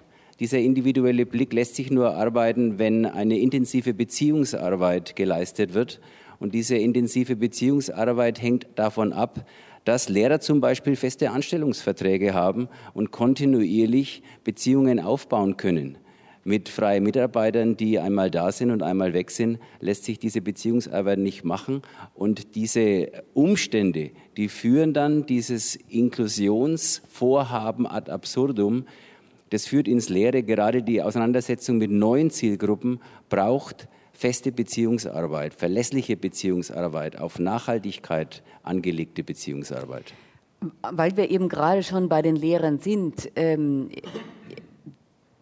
[0.41, 6.01] Dieser individuelle Blick lässt sich nur erarbeiten, wenn eine intensive Beziehungsarbeit geleistet wird.
[6.43, 9.47] Und diese intensive Beziehungsarbeit hängt davon ab,
[9.85, 15.99] dass Lehrer zum Beispiel feste Anstellungsverträge haben und kontinuierlich Beziehungen aufbauen können.
[16.43, 21.21] Mit freien Mitarbeitern, die einmal da sind und einmal weg sind, lässt sich diese Beziehungsarbeit
[21.21, 21.83] nicht machen.
[22.13, 28.87] Und diese Umstände, die führen dann dieses Inklusionsvorhaben ad absurdum.
[29.51, 30.43] Das führt ins Leere.
[30.43, 40.15] Gerade die Auseinandersetzung mit neuen Zielgruppen braucht feste Beziehungsarbeit, verlässliche Beziehungsarbeit, auf Nachhaltigkeit angelegte Beziehungsarbeit.
[40.83, 43.91] Weil wir eben gerade schon bei den Lehrern sind, ähm,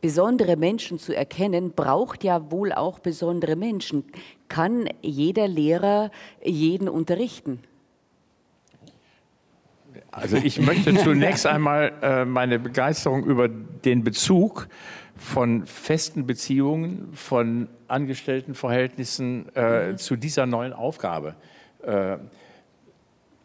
[0.00, 4.04] besondere Menschen zu erkennen, braucht ja wohl auch besondere Menschen.
[4.48, 6.10] Kann jeder Lehrer
[6.42, 7.60] jeden unterrichten?
[10.10, 14.68] Also ich möchte zunächst einmal äh, meine Begeisterung über den Bezug
[15.20, 21.34] von festen Beziehungen, von Angestelltenverhältnissen äh, zu dieser neuen Aufgabe
[21.82, 22.16] äh,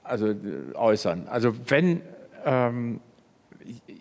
[0.02, 0.36] also, äh,
[0.74, 1.28] äußern.
[1.28, 2.02] Also wenn
[2.46, 3.02] ähm,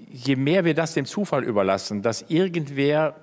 [0.08, 3.16] je mehr wir das dem Zufall überlassen, dass irgendwer,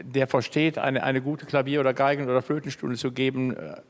[0.00, 3.80] der versteht, eine, eine gute Klavier- oder Geigen- oder Flötenstunde zu geben, äh,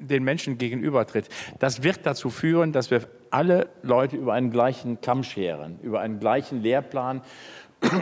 [0.00, 1.28] den Menschen gegenübertritt,
[1.60, 6.18] das wird dazu führen, dass wir alle Leute über einen gleichen Kamm scheren, über einen
[6.18, 7.22] gleichen Lehrplan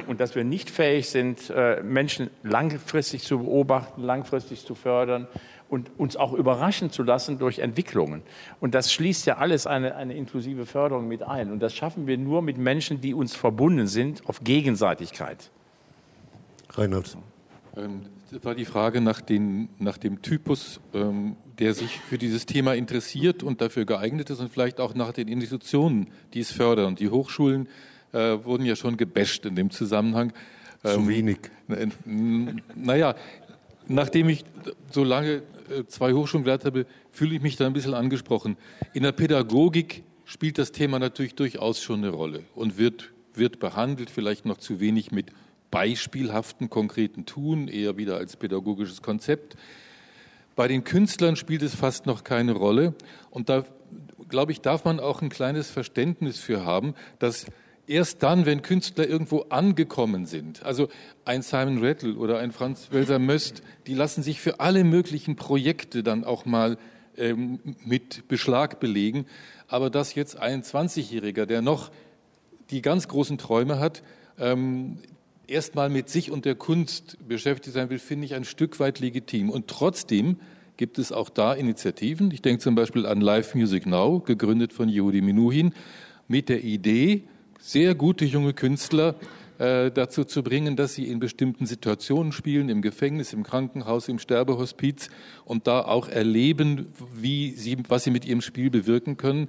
[0.06, 5.28] und dass wir nicht fähig sind, äh, Menschen langfristig zu beobachten, langfristig zu fördern
[5.68, 8.22] und uns auch überraschen zu lassen durch Entwicklungen.
[8.60, 11.52] Und das schließt ja alles eine, eine inklusive Förderung mit ein.
[11.52, 15.50] Und das schaffen wir nur mit Menschen, die uns verbunden sind auf Gegenseitigkeit.
[16.70, 17.16] Reinhard.
[17.76, 22.44] Ähm, das war die Frage nach, den, nach dem Typus, ähm, der sich für dieses
[22.44, 26.94] Thema interessiert und dafür geeignet ist und vielleicht auch nach den Institutionen, die es fördern.
[26.94, 27.68] Die Hochschulen
[28.12, 30.32] äh, wurden ja schon gebasht in dem Zusammenhang.
[30.82, 31.38] Zu ähm, wenig.
[32.74, 33.14] Naja,
[33.88, 34.44] nachdem ich
[34.90, 38.56] so lange äh, zwei Hochschulen geleitet habe, fühle ich mich da ein bisschen angesprochen.
[38.92, 44.10] In der Pädagogik spielt das Thema natürlich durchaus schon eine Rolle und wird, wird behandelt,
[44.10, 45.32] vielleicht noch zu wenig mit
[45.70, 49.56] beispielhaften, konkreten Tun, eher wieder als pädagogisches Konzept.
[50.56, 52.94] Bei den Künstlern spielt es fast noch keine Rolle.
[53.30, 53.64] Und da,
[54.28, 57.46] glaube ich, darf man auch ein kleines Verständnis für haben, dass
[57.88, 60.88] erst dann, wenn Künstler irgendwo angekommen sind, also
[61.24, 66.02] ein Simon Rattle oder ein Franz Welser Möst, die lassen sich für alle möglichen Projekte
[66.02, 66.78] dann auch mal
[67.16, 69.26] ähm, mit Beschlag belegen.
[69.66, 71.90] Aber dass jetzt ein 20-Jähriger, der noch
[72.70, 74.02] die ganz großen Träume hat,
[74.38, 74.98] ähm,
[75.46, 79.50] erstmal mit sich und der Kunst beschäftigt sein will, finde ich ein Stück weit legitim.
[79.50, 80.36] Und trotzdem
[80.76, 82.30] gibt es auch da Initiativen.
[82.30, 85.74] Ich denke zum Beispiel an Live Music Now, gegründet von Yehudi Minuhin,
[86.28, 87.24] mit der Idee,
[87.68, 89.14] sehr gute junge Künstler
[89.58, 94.18] äh, dazu zu bringen, dass sie in bestimmten Situationen spielen, im Gefängnis, im Krankenhaus, im
[94.18, 95.10] Sterbehospiz
[95.44, 99.48] und da auch erleben, wie sie, was sie mit ihrem Spiel bewirken können.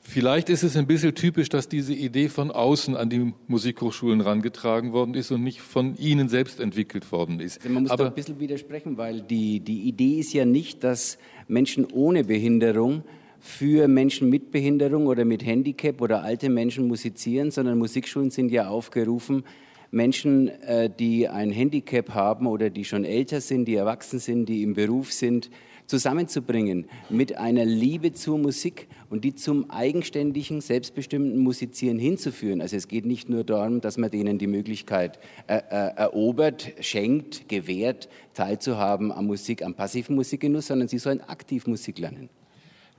[0.00, 4.92] Vielleicht ist es ein bisschen typisch, dass diese Idee von außen an die Musikhochschulen herangetragen
[4.92, 7.58] worden ist und nicht von ihnen selbst entwickelt worden ist.
[7.58, 10.82] Also man muss Aber da ein bisschen widersprechen, weil die, die Idee ist ja nicht,
[10.82, 13.04] dass Menschen ohne Behinderung
[13.46, 18.68] für Menschen mit Behinderung oder mit Handicap oder alte Menschen musizieren, sondern Musikschulen sind ja
[18.68, 19.44] aufgerufen,
[19.92, 24.62] Menschen, äh, die ein Handicap haben oder die schon älter sind, die erwachsen sind, die
[24.62, 25.48] im Beruf sind,
[25.86, 32.60] zusammenzubringen mit einer Liebe zur Musik und die zum eigenständigen, selbstbestimmten Musizieren hinzuführen.
[32.60, 37.48] Also es geht nicht nur darum, dass man denen die Möglichkeit äh, äh, erobert, schenkt,
[37.48, 42.28] gewährt, teilzuhaben am Musik, am passiven Musikgenuss, sondern sie sollen aktiv Musik lernen.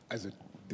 [0.10, 0.30] Also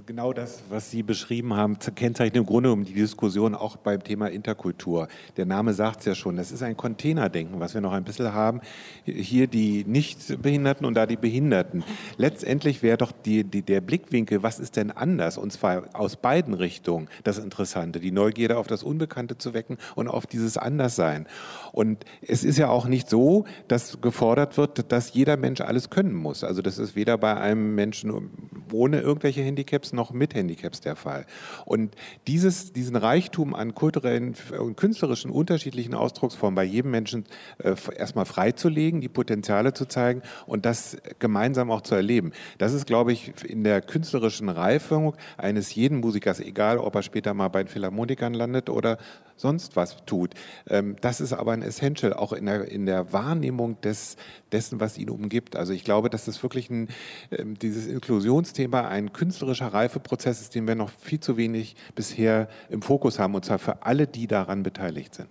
[0.07, 4.25] Genau das, was Sie beschrieben haben, kennzeichnet im Grunde um die Diskussion auch beim Thema
[4.25, 5.07] Interkultur.
[5.37, 8.33] Der Name sagt es ja schon, das ist ein Containerdenken, was wir noch ein bisschen
[8.33, 8.61] haben.
[9.05, 11.83] Hier die Nichtbehinderten und da die Behinderten.
[12.17, 15.37] Letztendlich wäre doch die, die, der Blickwinkel, was ist denn anders?
[15.37, 20.07] Und zwar aus beiden Richtungen das Interessante, die Neugierde auf das Unbekannte zu wecken und
[20.07, 21.27] auf dieses Anderssein.
[21.71, 26.15] Und es ist ja auch nicht so, dass gefordert wird, dass jeder Mensch alles können
[26.15, 26.43] muss.
[26.43, 28.31] Also das ist weder bei einem Menschen
[28.71, 31.25] ohne irgendwelche Handicaps noch mit Handicaps der Fall.
[31.65, 31.95] Und
[32.27, 37.25] dieses, diesen Reichtum an kulturellen und künstlerischen unterschiedlichen Ausdrucksformen bei jedem Menschen
[37.57, 42.31] äh, erstmal freizulegen, die Potenziale zu zeigen und das gemeinsam auch zu erleben.
[42.59, 47.33] Das ist, glaube ich, in der künstlerischen Reifung eines jeden Musikers, egal ob er später
[47.33, 48.97] mal bei den Philharmonikern landet oder
[49.35, 50.33] sonst was tut.
[50.69, 54.15] Ähm, das ist aber ein Essential, auch in der, in der Wahrnehmung des,
[54.51, 55.55] dessen, was ihn umgibt.
[55.55, 56.89] Also ich glaube, dass das wirklich ein,
[57.31, 62.81] ähm, dieses Inklusionsthema ein künstlerischer Reifeprozess ist, den wir noch viel zu wenig bisher im
[62.81, 65.29] Fokus haben, und zwar für alle, die daran beteiligt sind.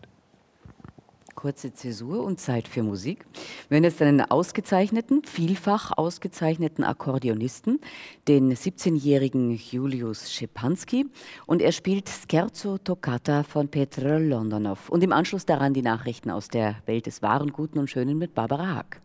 [1.35, 3.27] kurze Zäsur und Zeit für Musik.
[3.69, 7.81] Wir hören jetzt einen ausgezeichneten, vielfach ausgezeichneten Akkordeonisten,
[8.29, 11.07] den 17-jährigen Julius Schepanski.
[11.47, 14.89] Und er spielt Scherzo Toccata von Petr Londonov.
[14.89, 18.35] Und im Anschluss daran die Nachrichten aus der Welt des Wahren, Guten und Schönen mit
[18.35, 19.01] Barbara Haag.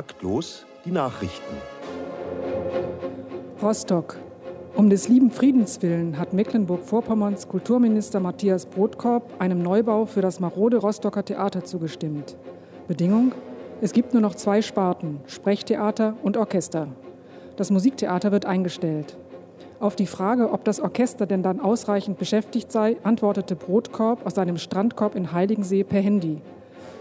[0.00, 1.56] Taktlos die Nachrichten.
[3.62, 4.16] Rostock.
[4.74, 10.78] Um des lieben Friedens willen hat Mecklenburg-Vorpommerns Kulturminister Matthias Brotkorb einem Neubau für das marode
[10.78, 12.38] Rostocker Theater zugestimmt.
[12.88, 13.32] Bedingung?
[13.82, 16.88] Es gibt nur noch zwei Sparten, Sprechtheater und Orchester.
[17.56, 19.18] Das Musiktheater wird eingestellt.
[19.80, 24.56] Auf die Frage, ob das Orchester denn dann ausreichend beschäftigt sei, antwortete Brotkorb aus seinem
[24.56, 26.40] Strandkorb in Heiligensee per Handy.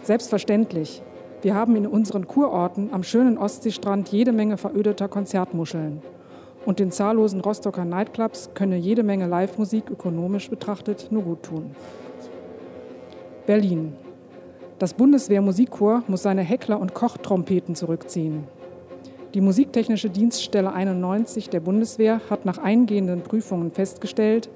[0.04, 1.02] Selbstverständlich.
[1.42, 6.02] Wir haben in unseren Kurorten am schönen Ostseestrand jede Menge verödeter Konzertmuscheln.
[6.66, 11.72] Und den zahllosen Rostocker Nightclubs könne jede Menge Live-Musik ökonomisch betrachtet nur gut tun.
[13.48, 13.94] Berlin.
[14.80, 18.44] Das Bundeswehr-Musikchor muss seine Heckler- und Kochtrompeten zurückziehen.
[19.34, 24.50] Die Musiktechnische Dienststelle 91 der Bundeswehr hat nach eingehenden Prüfungen festgestellt,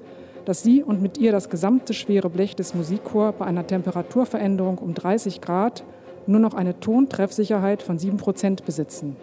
[0.44, 4.92] dass sie und mit ihr das gesamte schwere Blech des Musikchors bei einer Temperaturveränderung um
[4.92, 5.82] 30 Grad
[6.28, 9.16] nur noch eine Tontreffsicherheit von 7 Prozent besitzen.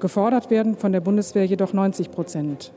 [0.00, 2.72] Gefordert werden von der Bundeswehr jedoch 90 Prozent.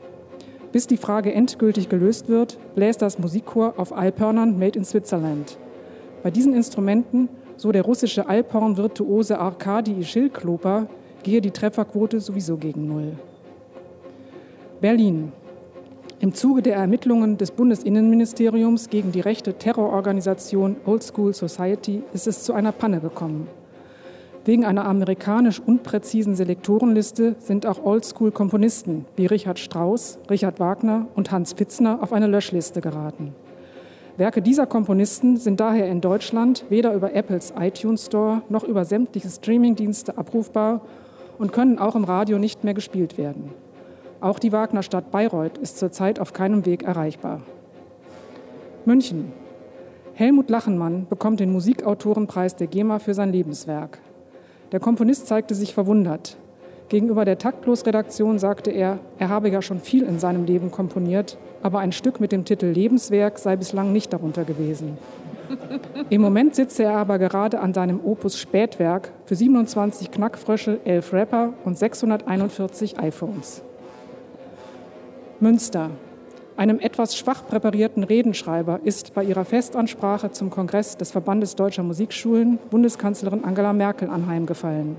[0.72, 5.56] Bis die Frage endgültig gelöst wird, bläst das Musikchor auf Alphörnern made in Switzerland.
[6.22, 10.86] Bei diesen Instrumenten, so der russische Alphorn-Virtuose Arkadi Schilkloper,
[11.22, 13.12] gehe die Trefferquote sowieso gegen Null.
[14.80, 15.32] Berlin.
[16.20, 22.44] Im Zuge der Ermittlungen des Bundesinnenministeriums gegen die rechte Terrororganisation Old School Society ist es
[22.44, 23.48] zu einer Panne gekommen.
[24.44, 31.54] Wegen einer amerikanisch unpräzisen Selektorenliste sind auch Oldschool-Komponisten wie Richard Strauss, Richard Wagner und Hans
[31.54, 33.34] Pfitzner auf eine Löschliste geraten.
[34.16, 39.30] Werke dieser Komponisten sind daher in Deutschland weder über Apples iTunes Store noch über sämtliche
[39.30, 40.82] Streamingdienste abrufbar
[41.38, 43.50] und können auch im Radio nicht mehr gespielt werden.
[44.24, 47.42] Auch die Wagnerstadt Bayreuth ist zurzeit auf keinem Weg erreichbar.
[48.86, 49.34] München.
[50.14, 53.98] Helmut Lachenmann bekommt den Musikautorenpreis der GEMA für sein Lebenswerk.
[54.72, 56.38] Der Komponist zeigte sich verwundert.
[56.88, 61.80] Gegenüber der Taktlos-Redaktion sagte er, er habe ja schon viel in seinem Leben komponiert, aber
[61.80, 64.96] ein Stück mit dem Titel Lebenswerk sei bislang nicht darunter gewesen.
[66.08, 71.52] Im Moment sitzt er aber gerade an seinem Opus Spätwerk für 27 Knackfrösche, 11 Rapper
[71.66, 73.62] und 641 iPhones.
[75.40, 75.90] Münster.
[76.56, 82.58] Einem etwas schwach präparierten Redenschreiber ist bei ihrer Festansprache zum Kongress des Verbandes Deutscher Musikschulen
[82.70, 84.96] Bundeskanzlerin Angela Merkel anheimgefallen.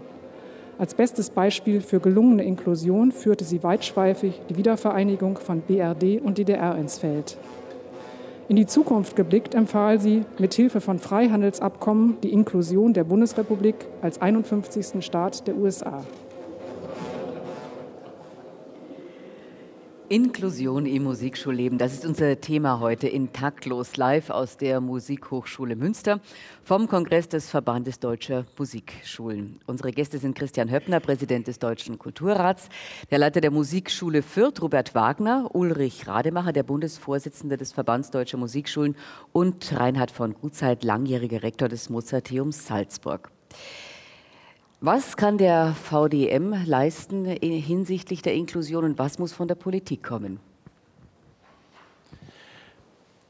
[0.77, 6.75] Als bestes Beispiel für gelungene Inklusion führte sie weitschweifig die Wiedervereinigung von BRD und DDR
[6.75, 7.38] ins Feld.
[8.49, 15.03] In die Zukunft geblickt empfahl sie, mithilfe von Freihandelsabkommen die Inklusion der Bundesrepublik als 51.
[15.03, 16.03] Staat der USA.
[20.07, 26.21] Inklusion im Musikschulleben, das ist unser Thema heute in Taktlos live aus der Musikhochschule Münster
[26.63, 29.59] vom Kongress des Verbandes Deutscher Musikschulen.
[29.65, 32.69] Unsere Gäste sind Christian Höppner, Präsident des Deutschen Kulturrats,
[33.09, 38.95] der Leiter der Musikschule Fürth, Robert Wagner, Ulrich Rademacher, der Bundesvorsitzende des Verbands Deutscher Musikschulen
[39.33, 43.31] und Reinhard von Gutzeit, langjähriger Rektor des Mozarteums Salzburg.
[44.82, 50.39] Was kann der VDM leisten hinsichtlich der Inklusion und was muss von der Politik kommen?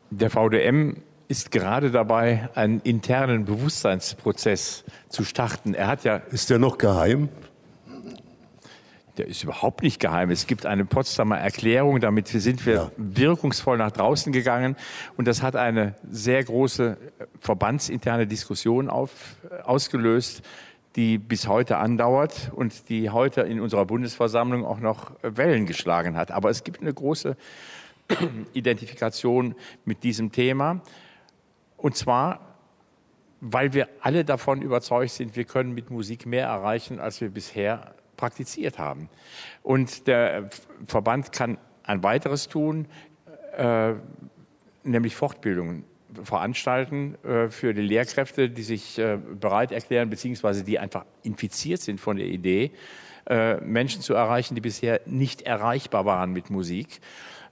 [0.10, 5.74] Der VDM ist gerade dabei, einen internen Bewusstseinsprozess zu starten.
[5.74, 6.18] Er hat ja.
[6.18, 7.30] Ist der noch geheim?
[9.18, 10.30] Der ist überhaupt nicht geheim.
[10.30, 12.92] Es gibt eine Potsdamer Erklärung, damit sind wir ja.
[12.98, 14.76] wirkungsvoll nach draußen gegangen.
[15.16, 16.98] Und das hat eine sehr große
[17.40, 20.44] verbandsinterne Diskussion auf, ausgelöst
[20.96, 26.32] die bis heute andauert und die heute in unserer Bundesversammlung auch noch Wellen geschlagen hat.
[26.32, 27.36] Aber es gibt eine große
[28.54, 30.82] Identifikation mit diesem Thema.
[31.78, 32.56] Und zwar,
[33.42, 37.94] weil wir alle davon überzeugt sind, wir können mit Musik mehr erreichen, als wir bisher
[38.16, 39.10] praktiziert haben.
[39.64, 40.50] Und der
[40.88, 42.88] Verband kann ein weiteres tun,
[43.58, 43.94] äh,
[44.84, 45.84] nämlich Fortbildungen
[46.24, 52.00] veranstalten äh, für die Lehrkräfte, die sich äh, bereit erklären, beziehungsweise die einfach infiziert sind
[52.00, 52.72] von der Idee,
[53.28, 57.02] äh, Menschen zu erreichen, die bisher nicht erreichbar waren mit Musik.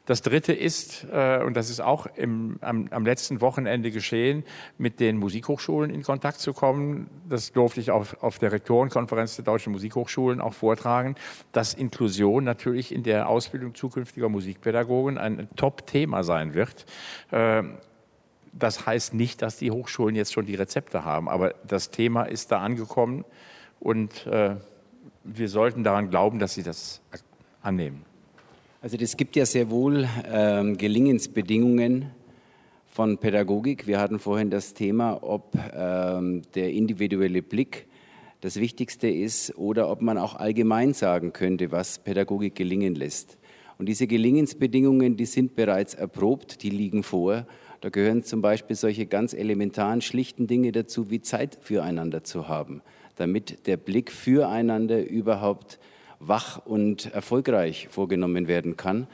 [0.06, 4.44] Das Dritte ist, äh, und das ist auch im, am, am, letzten Wochenende geschehen,
[4.78, 7.10] mit den Musikhochschulen in Kontakt zu kommen.
[7.30, 11.16] Das durfte ich auf, auf der Rektorenkonferenz der deutschen Musikhochschulen auch vortragen,
[11.54, 16.86] dass Inklusion natürlich in der Ausbildung zukünftiger Musikpädagogen ein Top-Thema sein wird.
[18.54, 22.52] Das heißt nicht, dass die Hochschulen jetzt schon die Rezepte haben, aber das Thema ist
[22.52, 23.26] da angekommen
[23.80, 24.56] und äh,
[25.24, 27.02] wir sollten daran glauben, dass sie das
[27.62, 28.06] annehmen.
[28.82, 32.12] Also es gibt ja sehr wohl ähm, Gelingensbedingungen
[32.88, 33.88] von Pädagogik.
[33.88, 37.88] Wir hatten vorhin das Thema, ob ähm, der individuelle Blick
[38.42, 43.38] das Wichtigste ist oder ob man auch allgemein sagen könnte, was Pädagogik gelingen lässt.
[43.78, 47.48] Und diese Gelingensbedingungen, die sind bereits erprobt, die liegen vor.
[47.84, 52.82] Da gehören zum Beispiel solche ganz elementaren, schlichten Dinge dazu, wie Zeit füreinander zu haben,
[53.18, 55.80] damit der Blick füreinander überhaupt
[56.22, 59.08] wach und erfolgreich vorgenommen werden kann.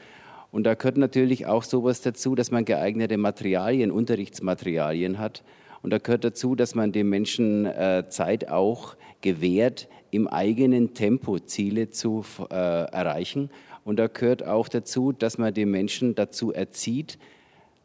[0.52, 5.42] Und da gehört natürlich auch sowas dazu, dass man geeignete Materialien, Unterrichtsmaterialien hat.
[5.82, 11.40] Und da gehört dazu, dass man den Menschen äh, Zeit auch gewährt, im eigenen Tempo
[11.40, 13.50] Ziele zu äh, erreichen.
[13.84, 17.18] Und da gehört auch dazu, dass man den Menschen dazu erzieht,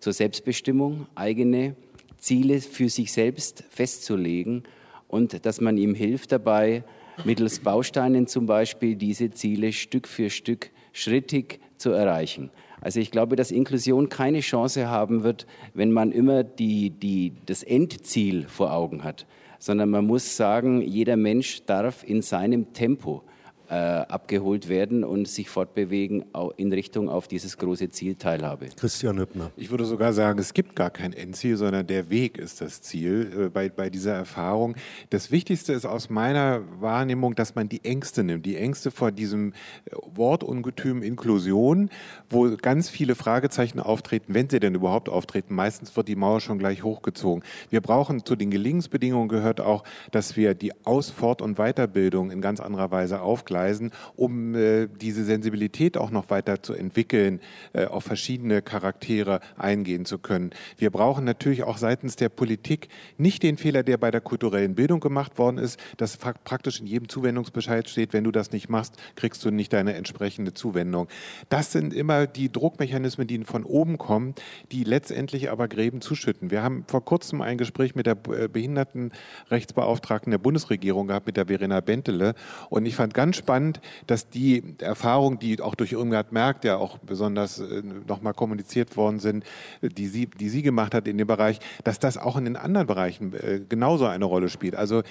[0.06, 1.76] zur Selbstbestimmung, eigene
[2.20, 4.62] Ziele für sich selbst festzulegen
[5.08, 6.84] und dass man ihm hilft dabei,
[7.24, 12.52] mittels Bausteinen zum Beispiel diese Ziele Stück für Stück schrittig zu erreichen.
[12.82, 17.64] Also ich glaube, dass Inklusion keine Chance haben wird, wenn man immer die, die, das
[17.64, 19.26] Endziel vor Augen hat,
[19.58, 23.24] sondern man muss sagen, jeder Mensch darf in seinem Tempo
[23.70, 26.26] äh, abgeholt werden und sich fortbewegen
[26.58, 28.68] in Richtung auf dieses große Ziel Teilhabe.
[28.76, 29.52] Christian Hübner.
[29.58, 33.46] Ich würde sogar sagen, es gibt gar kein Endziel, sondern der Weg ist das Ziel
[33.46, 34.76] äh, bei, bei dieser Erfahrung.
[35.10, 38.46] Das Wichtigste ist aus meiner Wahrnehmung, dass man die Ängste nimmt.
[38.46, 39.54] Die Ängste vor diesem
[39.86, 41.90] äh, Wortungetüm Inklusion,
[42.30, 45.56] wo ganz viele Fragezeichen auftreten, wenn sie denn überhaupt auftreten.
[45.56, 47.44] Meistens wird die Mauer schon gleich hochgezogen.
[47.72, 52.42] Wir brauchen zu den Gelingensbedingungen gehört auch, dass wir die Aus-, Fort- und Weiterbildung in
[52.42, 57.40] ganz anderer Weise aufgleisen entgleisen, um äh, diese Sensibilität auch noch weiter zu entwickeln,
[57.74, 60.52] äh, auf verschiedene Charaktere eingehen zu können.
[60.78, 65.00] Wir brauchen natürlich auch seitens der Politik nicht den Fehler, der bei der kulturellen Bildung
[65.00, 69.44] gemacht worden ist, dass praktisch in jedem Zuwendungsbescheid steht, wenn du das nicht machst, kriegst
[69.46, 71.08] du nicht deine entsprechende Zuwendung.
[71.50, 74.34] Das sind immer die Druckmechanismen, die von oben kommen,
[74.72, 76.52] die letztendlich aber Gräben zuschütten.
[76.52, 81.48] Wir haben vor kurzem ein Gespräch mit der äh, Behindertenrechtsbeauftragten der Bundesregierung gehabt, mit der
[81.48, 82.34] Verena Bentele.
[82.70, 86.98] Und ich fand ganz spannend, dass die Erfahrungen, die auch durch Irmgard Merck, der auch
[86.98, 89.44] besonders äh, nochmal kommuniziert worden sind,
[89.82, 92.88] die sie, die sie gemacht hat in dem Bereich, dass das auch in den anderen
[92.88, 94.76] Bereichen äh, genauso eine Rolle spielt.
[94.76, 95.04] Also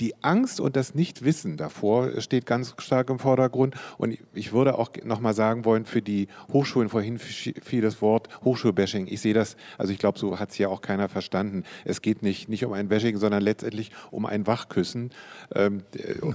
[0.00, 3.74] die Angst und das Nichtwissen davor steht ganz stark im Vordergrund.
[3.98, 9.06] Und ich würde auch nochmal sagen wollen, für die Hochschulen, vorhin fiel das Wort Hochschulbashing.
[9.08, 11.64] Ich sehe das, also ich glaube, so hat es ja auch keiner verstanden.
[11.84, 15.10] Es geht nicht, nicht um ein Bashing, sondern letztendlich um ein Wachküssen
[15.54, 15.82] ähm,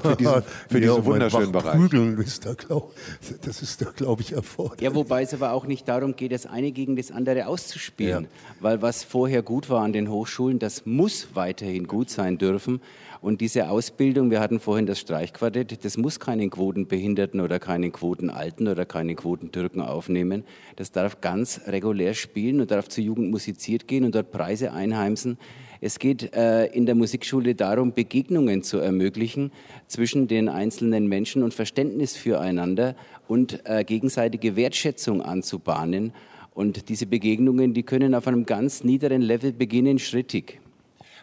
[0.01, 1.78] für diesen, für ja, diesen wunderschönen Bereich.
[2.20, 2.93] Ist da, glaub,
[3.41, 4.82] das ist da, glaube ich, erforderlich.
[4.82, 8.24] Ja, wobei es aber auch nicht darum geht, das eine gegen das andere auszuspielen.
[8.24, 8.30] Ja.
[8.60, 12.82] Weil was vorher gut war an den Hochschulen, das muss weiterhin gut sein dürfen.
[13.22, 18.68] Und diese Ausbildung, wir hatten vorhin das Streichquartett, das muss keinen Quotenbehinderten oder keinen Quotenalten
[18.68, 20.43] oder keinen Quotentürken aufnehmen.
[20.76, 25.38] Das darf ganz regulär spielen und darf zur Jugend musiziert gehen und dort Preise einheimsen.
[25.80, 29.51] Es geht äh, in der Musikschule darum, Begegnungen zu ermöglichen
[29.88, 32.95] zwischen den einzelnen Menschen und Verständnis füreinander
[33.28, 36.13] und äh, gegenseitige Wertschätzung anzubahnen.
[36.53, 40.59] Und diese Begegnungen, die können auf einem ganz niederen Level beginnen, schrittig.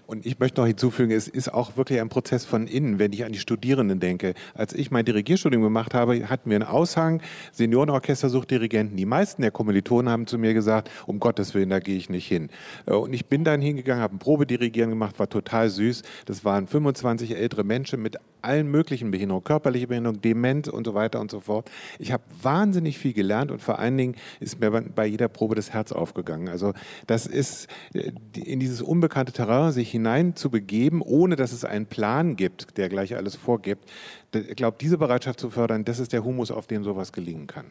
[0.06, 3.24] Und ich möchte noch hinzufügen, es ist auch wirklich ein Prozess von innen, wenn ich
[3.24, 4.34] an die Studierenden denke.
[4.54, 8.96] Als ich mein Dirigierstudium gemacht habe, hatten wir einen Aushang, Seniorenorchester sucht Dirigenten.
[8.96, 12.26] Die meisten der Kommilitonen haben zu mir gesagt, um Gottes Willen, da gehe ich nicht
[12.26, 12.50] hin.
[12.86, 16.02] Äh, und ich bin dann hingegangen, habe ein Probedirigieren gemacht, war total süß.
[16.26, 21.20] Das waren 25 ältere Menschen mit allen möglichen Behinderungen, körperliche Behinderung, Demenz und so weiter
[21.20, 21.70] und so fort.
[21.98, 25.72] Ich habe wahnsinnig viel gelernt und vor allen Dingen ist mir bei jeder Probe das
[25.72, 26.48] Herz aufgegangen.
[26.48, 26.74] Also
[27.06, 31.86] das ist äh, in dieses unbekannte Terrain sich hinein zu begeben, ohne dass es einen
[31.86, 33.90] Plan gibt, der gleich alles vorgibt.
[34.34, 37.66] Ich glaube, diese Bereitschaft zu fördern, das ist der Humus, auf dem sowas gelingen kann.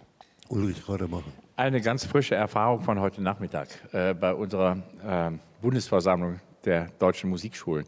[0.49, 1.32] Ulrich Rademacher.
[1.55, 7.86] Eine ganz frische Erfahrung von heute Nachmittag äh, bei unserer äh, Bundesversammlung der deutschen Musikschulen.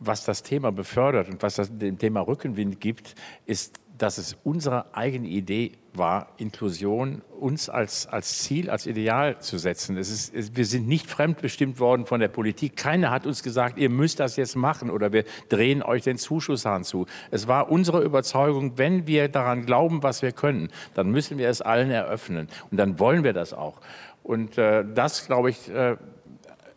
[0.00, 3.14] Was das Thema befördert und was das dem Thema Rückenwind gibt,
[3.46, 9.58] ist dass es unsere eigene Idee war, Inklusion uns als, als Ziel, als Ideal zu
[9.58, 9.98] setzen.
[9.98, 12.76] Es ist, es, wir sind nicht fremdbestimmt worden von der Politik.
[12.76, 16.84] Keiner hat uns gesagt, ihr müsst das jetzt machen oder wir drehen euch den Zuschusshahn
[16.84, 17.06] zu.
[17.30, 21.60] Es war unsere Überzeugung, wenn wir daran glauben, was wir können, dann müssen wir es
[21.60, 22.48] allen eröffnen.
[22.70, 23.80] Und dann wollen wir das auch.
[24.22, 25.96] Und äh, das, glaube ich, äh,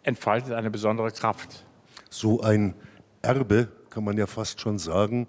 [0.01, 1.65] entfaltet eine besondere Kraft.
[2.09, 2.73] So ein
[3.23, 5.27] Erbe, kann man ja fast schon sagen,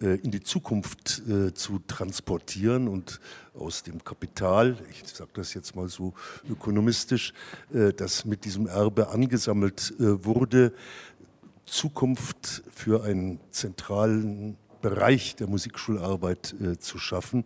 [0.00, 3.20] äh, in die Zukunft äh, zu transportieren und
[3.52, 6.14] aus dem Kapital, ich sage das jetzt mal so
[6.48, 7.34] ökonomistisch,
[7.74, 10.72] äh, das mit diesem Erbe angesammelt wurde,
[11.66, 17.44] Zukunft für einen zentralen Bereich der Musikschularbeit zu schaffen,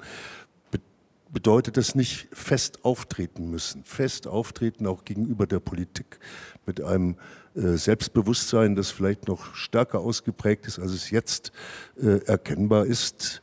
[1.31, 3.85] bedeutet das nicht fest auftreten müssen.
[3.85, 6.19] Fest auftreten auch gegenüber der Politik
[6.65, 7.17] mit einem
[7.57, 11.53] Selbstbewusstsein, das vielleicht noch stärker ausgeprägt ist, als es jetzt
[12.01, 13.43] äh, erkennbar ist.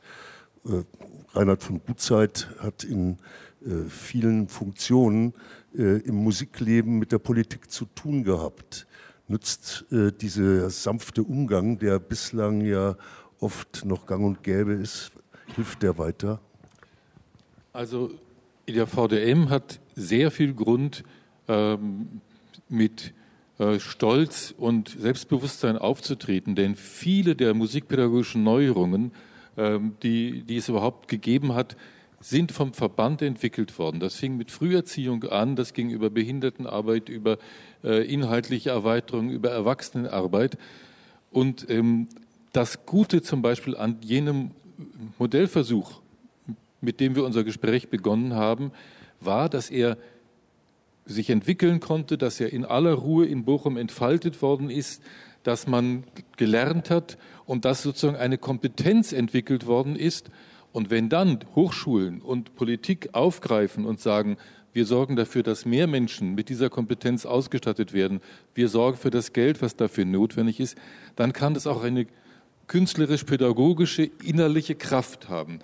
[0.66, 0.84] Äh,
[1.34, 3.18] Reinhard von Gutzeit hat in
[3.66, 5.34] äh, vielen Funktionen
[5.76, 8.86] äh, im Musikleben mit der Politik zu tun gehabt.
[9.28, 12.96] Nützt äh, dieser sanfte Umgang, der bislang ja
[13.40, 15.12] oft noch gang und gäbe ist,
[15.56, 16.40] hilft der weiter?
[17.72, 18.12] Also
[18.68, 21.04] der VDM hat sehr viel Grund,
[21.48, 22.22] ähm,
[22.70, 23.23] mit äh,
[23.78, 29.12] Stolz und Selbstbewusstsein aufzutreten, denn viele der musikpädagogischen Neuerungen,
[29.58, 31.78] ähm, die, die es überhaupt gegeben hat,
[32.20, 34.00] sind vom Verband entwickelt worden.
[34.00, 37.38] Das fing mit Früherziehung an, das ging über Behindertenarbeit, über
[37.84, 40.58] äh, inhaltliche Erweiterung, über Erwachsenenarbeit.
[41.32, 42.08] Und ähm,
[42.54, 44.52] das Gute zum Beispiel an jenem
[45.20, 46.02] Modellversuch,
[46.82, 48.72] mit dem wir unser Gespräch begonnen haben,
[49.20, 49.98] war, dass er
[51.06, 55.02] sich entwickeln konnte, dass er in aller Ruhe in Bochum entfaltet worden ist,
[55.44, 56.04] dass man
[56.38, 60.30] gelernt hat und dass sozusagen eine Kompetenz entwickelt worden ist.
[60.72, 64.38] Und wenn dann Hochschulen und Politik aufgreifen und sagen,
[64.72, 68.22] wir sorgen dafür, dass mehr Menschen mit dieser Kompetenz ausgestattet werden,
[68.56, 70.78] wir sorgen für das Geld, was dafür notwendig ist,
[71.16, 72.08] dann kann das auch eine
[72.68, 75.60] künstlerisch-pädagogische innerliche Kraft haben.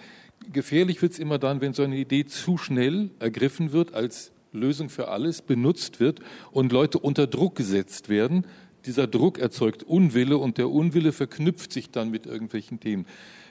[0.52, 4.89] Gefährlich wird es immer dann, wenn so eine Idee zu schnell ergriffen wird als Lösung
[4.89, 6.20] für alles benutzt wird
[6.52, 8.45] und Leute unter Druck gesetzt werden.
[8.86, 13.06] Dieser Druck erzeugt Unwille und der Unwille verknüpft sich dann mit irgendwelchen Themen.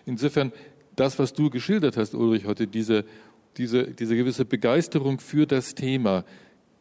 [0.06, 0.52] Insofern
[0.96, 3.04] das, was du geschildert hast, Ulrich, heute, diese,
[3.56, 6.24] diese, diese gewisse Begeisterung für das Thema,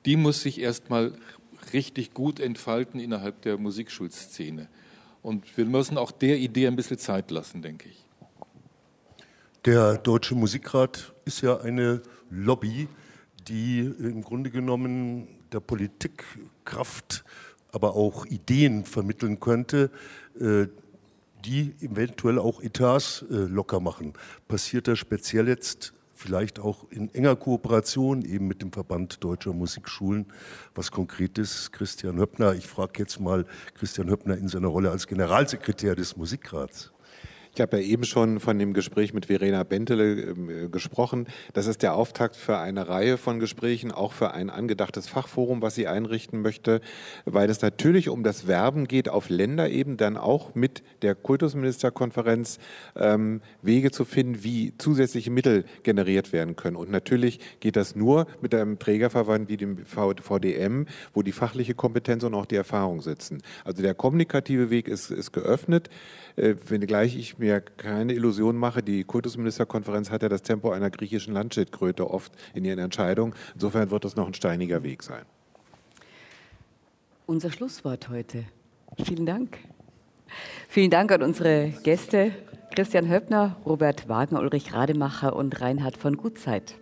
[0.05, 1.13] die muss sich erstmal
[1.73, 4.69] richtig gut entfalten innerhalb der Musikschulszene.
[5.21, 8.05] Und wir müssen auch der Idee ein bisschen Zeit lassen, denke ich.
[9.65, 12.87] Der Deutsche Musikrat ist ja eine Lobby,
[13.47, 16.25] die im Grunde genommen der Politik
[16.65, 17.23] Kraft,
[17.71, 19.91] aber auch Ideen vermitteln könnte,
[20.39, 20.67] äh,
[21.45, 24.13] die eventuell auch Etats äh, locker machen.
[24.47, 30.25] Passiert das speziell jetzt vielleicht auch in enger Kooperation eben mit dem Verband Deutscher Musikschulen
[30.73, 31.71] was Konkretes.
[31.71, 33.45] Christian Höppner, ich frage jetzt mal
[33.75, 36.91] Christian Höppner in seiner Rolle als Generalsekretär des Musikrats.
[37.57, 41.25] Ich habe ja eben schon von dem Gespräch mit Verena Bentele äh, gesprochen.
[41.53, 45.73] Das ist der Auftakt für eine Reihe von Gesprächen, auch für ein angedachtes Fachforum, was
[45.73, 46.81] sie einrichten möchte,
[47.25, 52.59] weil es natürlich um das Werben geht, auf Länderebene dann auch mit der Kultusministerkonferenz
[52.95, 56.75] ähm, Wege zu finden, wie zusätzliche Mittel generiert werden können.
[56.75, 62.23] Und natürlich geht das nur mit einem Trägerverband wie dem VDM, wo die fachliche Kompetenz
[62.23, 63.41] und auch die Erfahrung sitzen.
[63.65, 65.89] Also der kommunikative Weg ist, ist geöffnet.
[66.35, 71.33] Äh, wenngleich ich mir keine Illusion mache, die Kultusministerkonferenz hat ja das Tempo einer griechischen
[71.33, 73.33] Landschildkröte oft in ihren Entscheidungen.
[73.53, 75.23] Insofern wird das noch ein steiniger Weg sein.
[77.25, 78.45] Unser Schlusswort heute.
[79.03, 79.57] Vielen Dank.
[80.69, 82.31] Vielen Dank an unsere Gäste
[82.75, 86.75] Christian Höppner, Robert Wagner, Ulrich Rademacher und Reinhard von Gutzeit.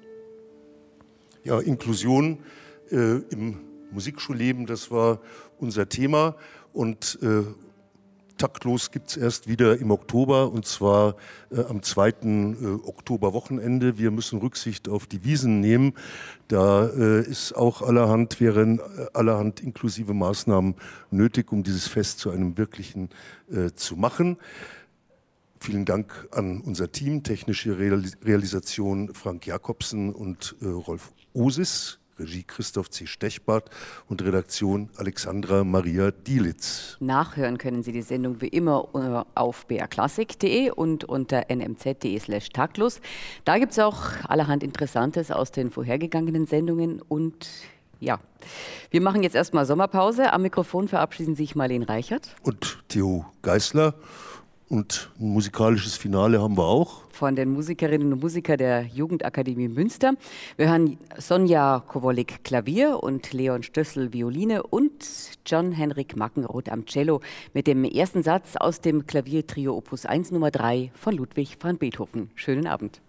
[1.43, 2.39] Ja, Inklusion
[2.91, 3.61] äh, im
[3.91, 5.21] Musikschulleben, das war
[5.57, 6.35] unser Thema.
[6.73, 7.43] Und äh,
[8.37, 11.15] Taktlos gibt es erst wieder im Oktober und zwar
[11.51, 13.97] äh, am zweiten äh, Oktoberwochenende.
[13.97, 15.93] Wir müssen Rücksicht auf die Wiesen nehmen.
[16.47, 18.81] Da äh, ist auch allerhand, wären äh,
[19.13, 20.75] allerhand inklusive Maßnahmen
[21.11, 23.09] nötig, um dieses Fest zu einem wirklichen
[23.49, 24.37] äh, zu machen.
[25.59, 31.99] Vielen Dank an unser Team, technische Realisation Frank Jakobsen und äh, Rolf Osis.
[32.19, 33.05] Regie Christoph C.
[33.07, 33.69] Stechbart
[34.07, 36.97] und Redaktion Alexandra Maria Dielitz.
[36.99, 38.87] Nachhören können Sie die Sendung wie immer
[39.35, 43.01] äh, auf brklassik.de und unter nmz.de slash taktlos.
[43.43, 47.47] Da gibt es auch allerhand Interessantes aus den vorhergegangenen Sendungen und
[47.99, 48.19] ja,
[48.91, 50.33] wir machen jetzt erstmal Sommerpause.
[50.33, 52.35] Am Mikrofon verabschieden sich Marlene Reichert.
[52.43, 53.95] Und Theo Geißler.
[54.67, 57.04] Und ein musikalisches Finale haben wir auch.
[57.15, 60.15] Von den Musikerinnen und Musikern der Jugendakademie Münster.
[60.57, 64.91] Wir hören Sonja Kowolik Klavier und Leon Stössel Violine und
[65.45, 67.21] John Henrik Mackenroth am Cello
[67.53, 72.31] mit dem ersten Satz aus dem Klaviertrio Opus 1 Nummer 3 von Ludwig van Beethoven.
[72.35, 72.99] Schönen Abend.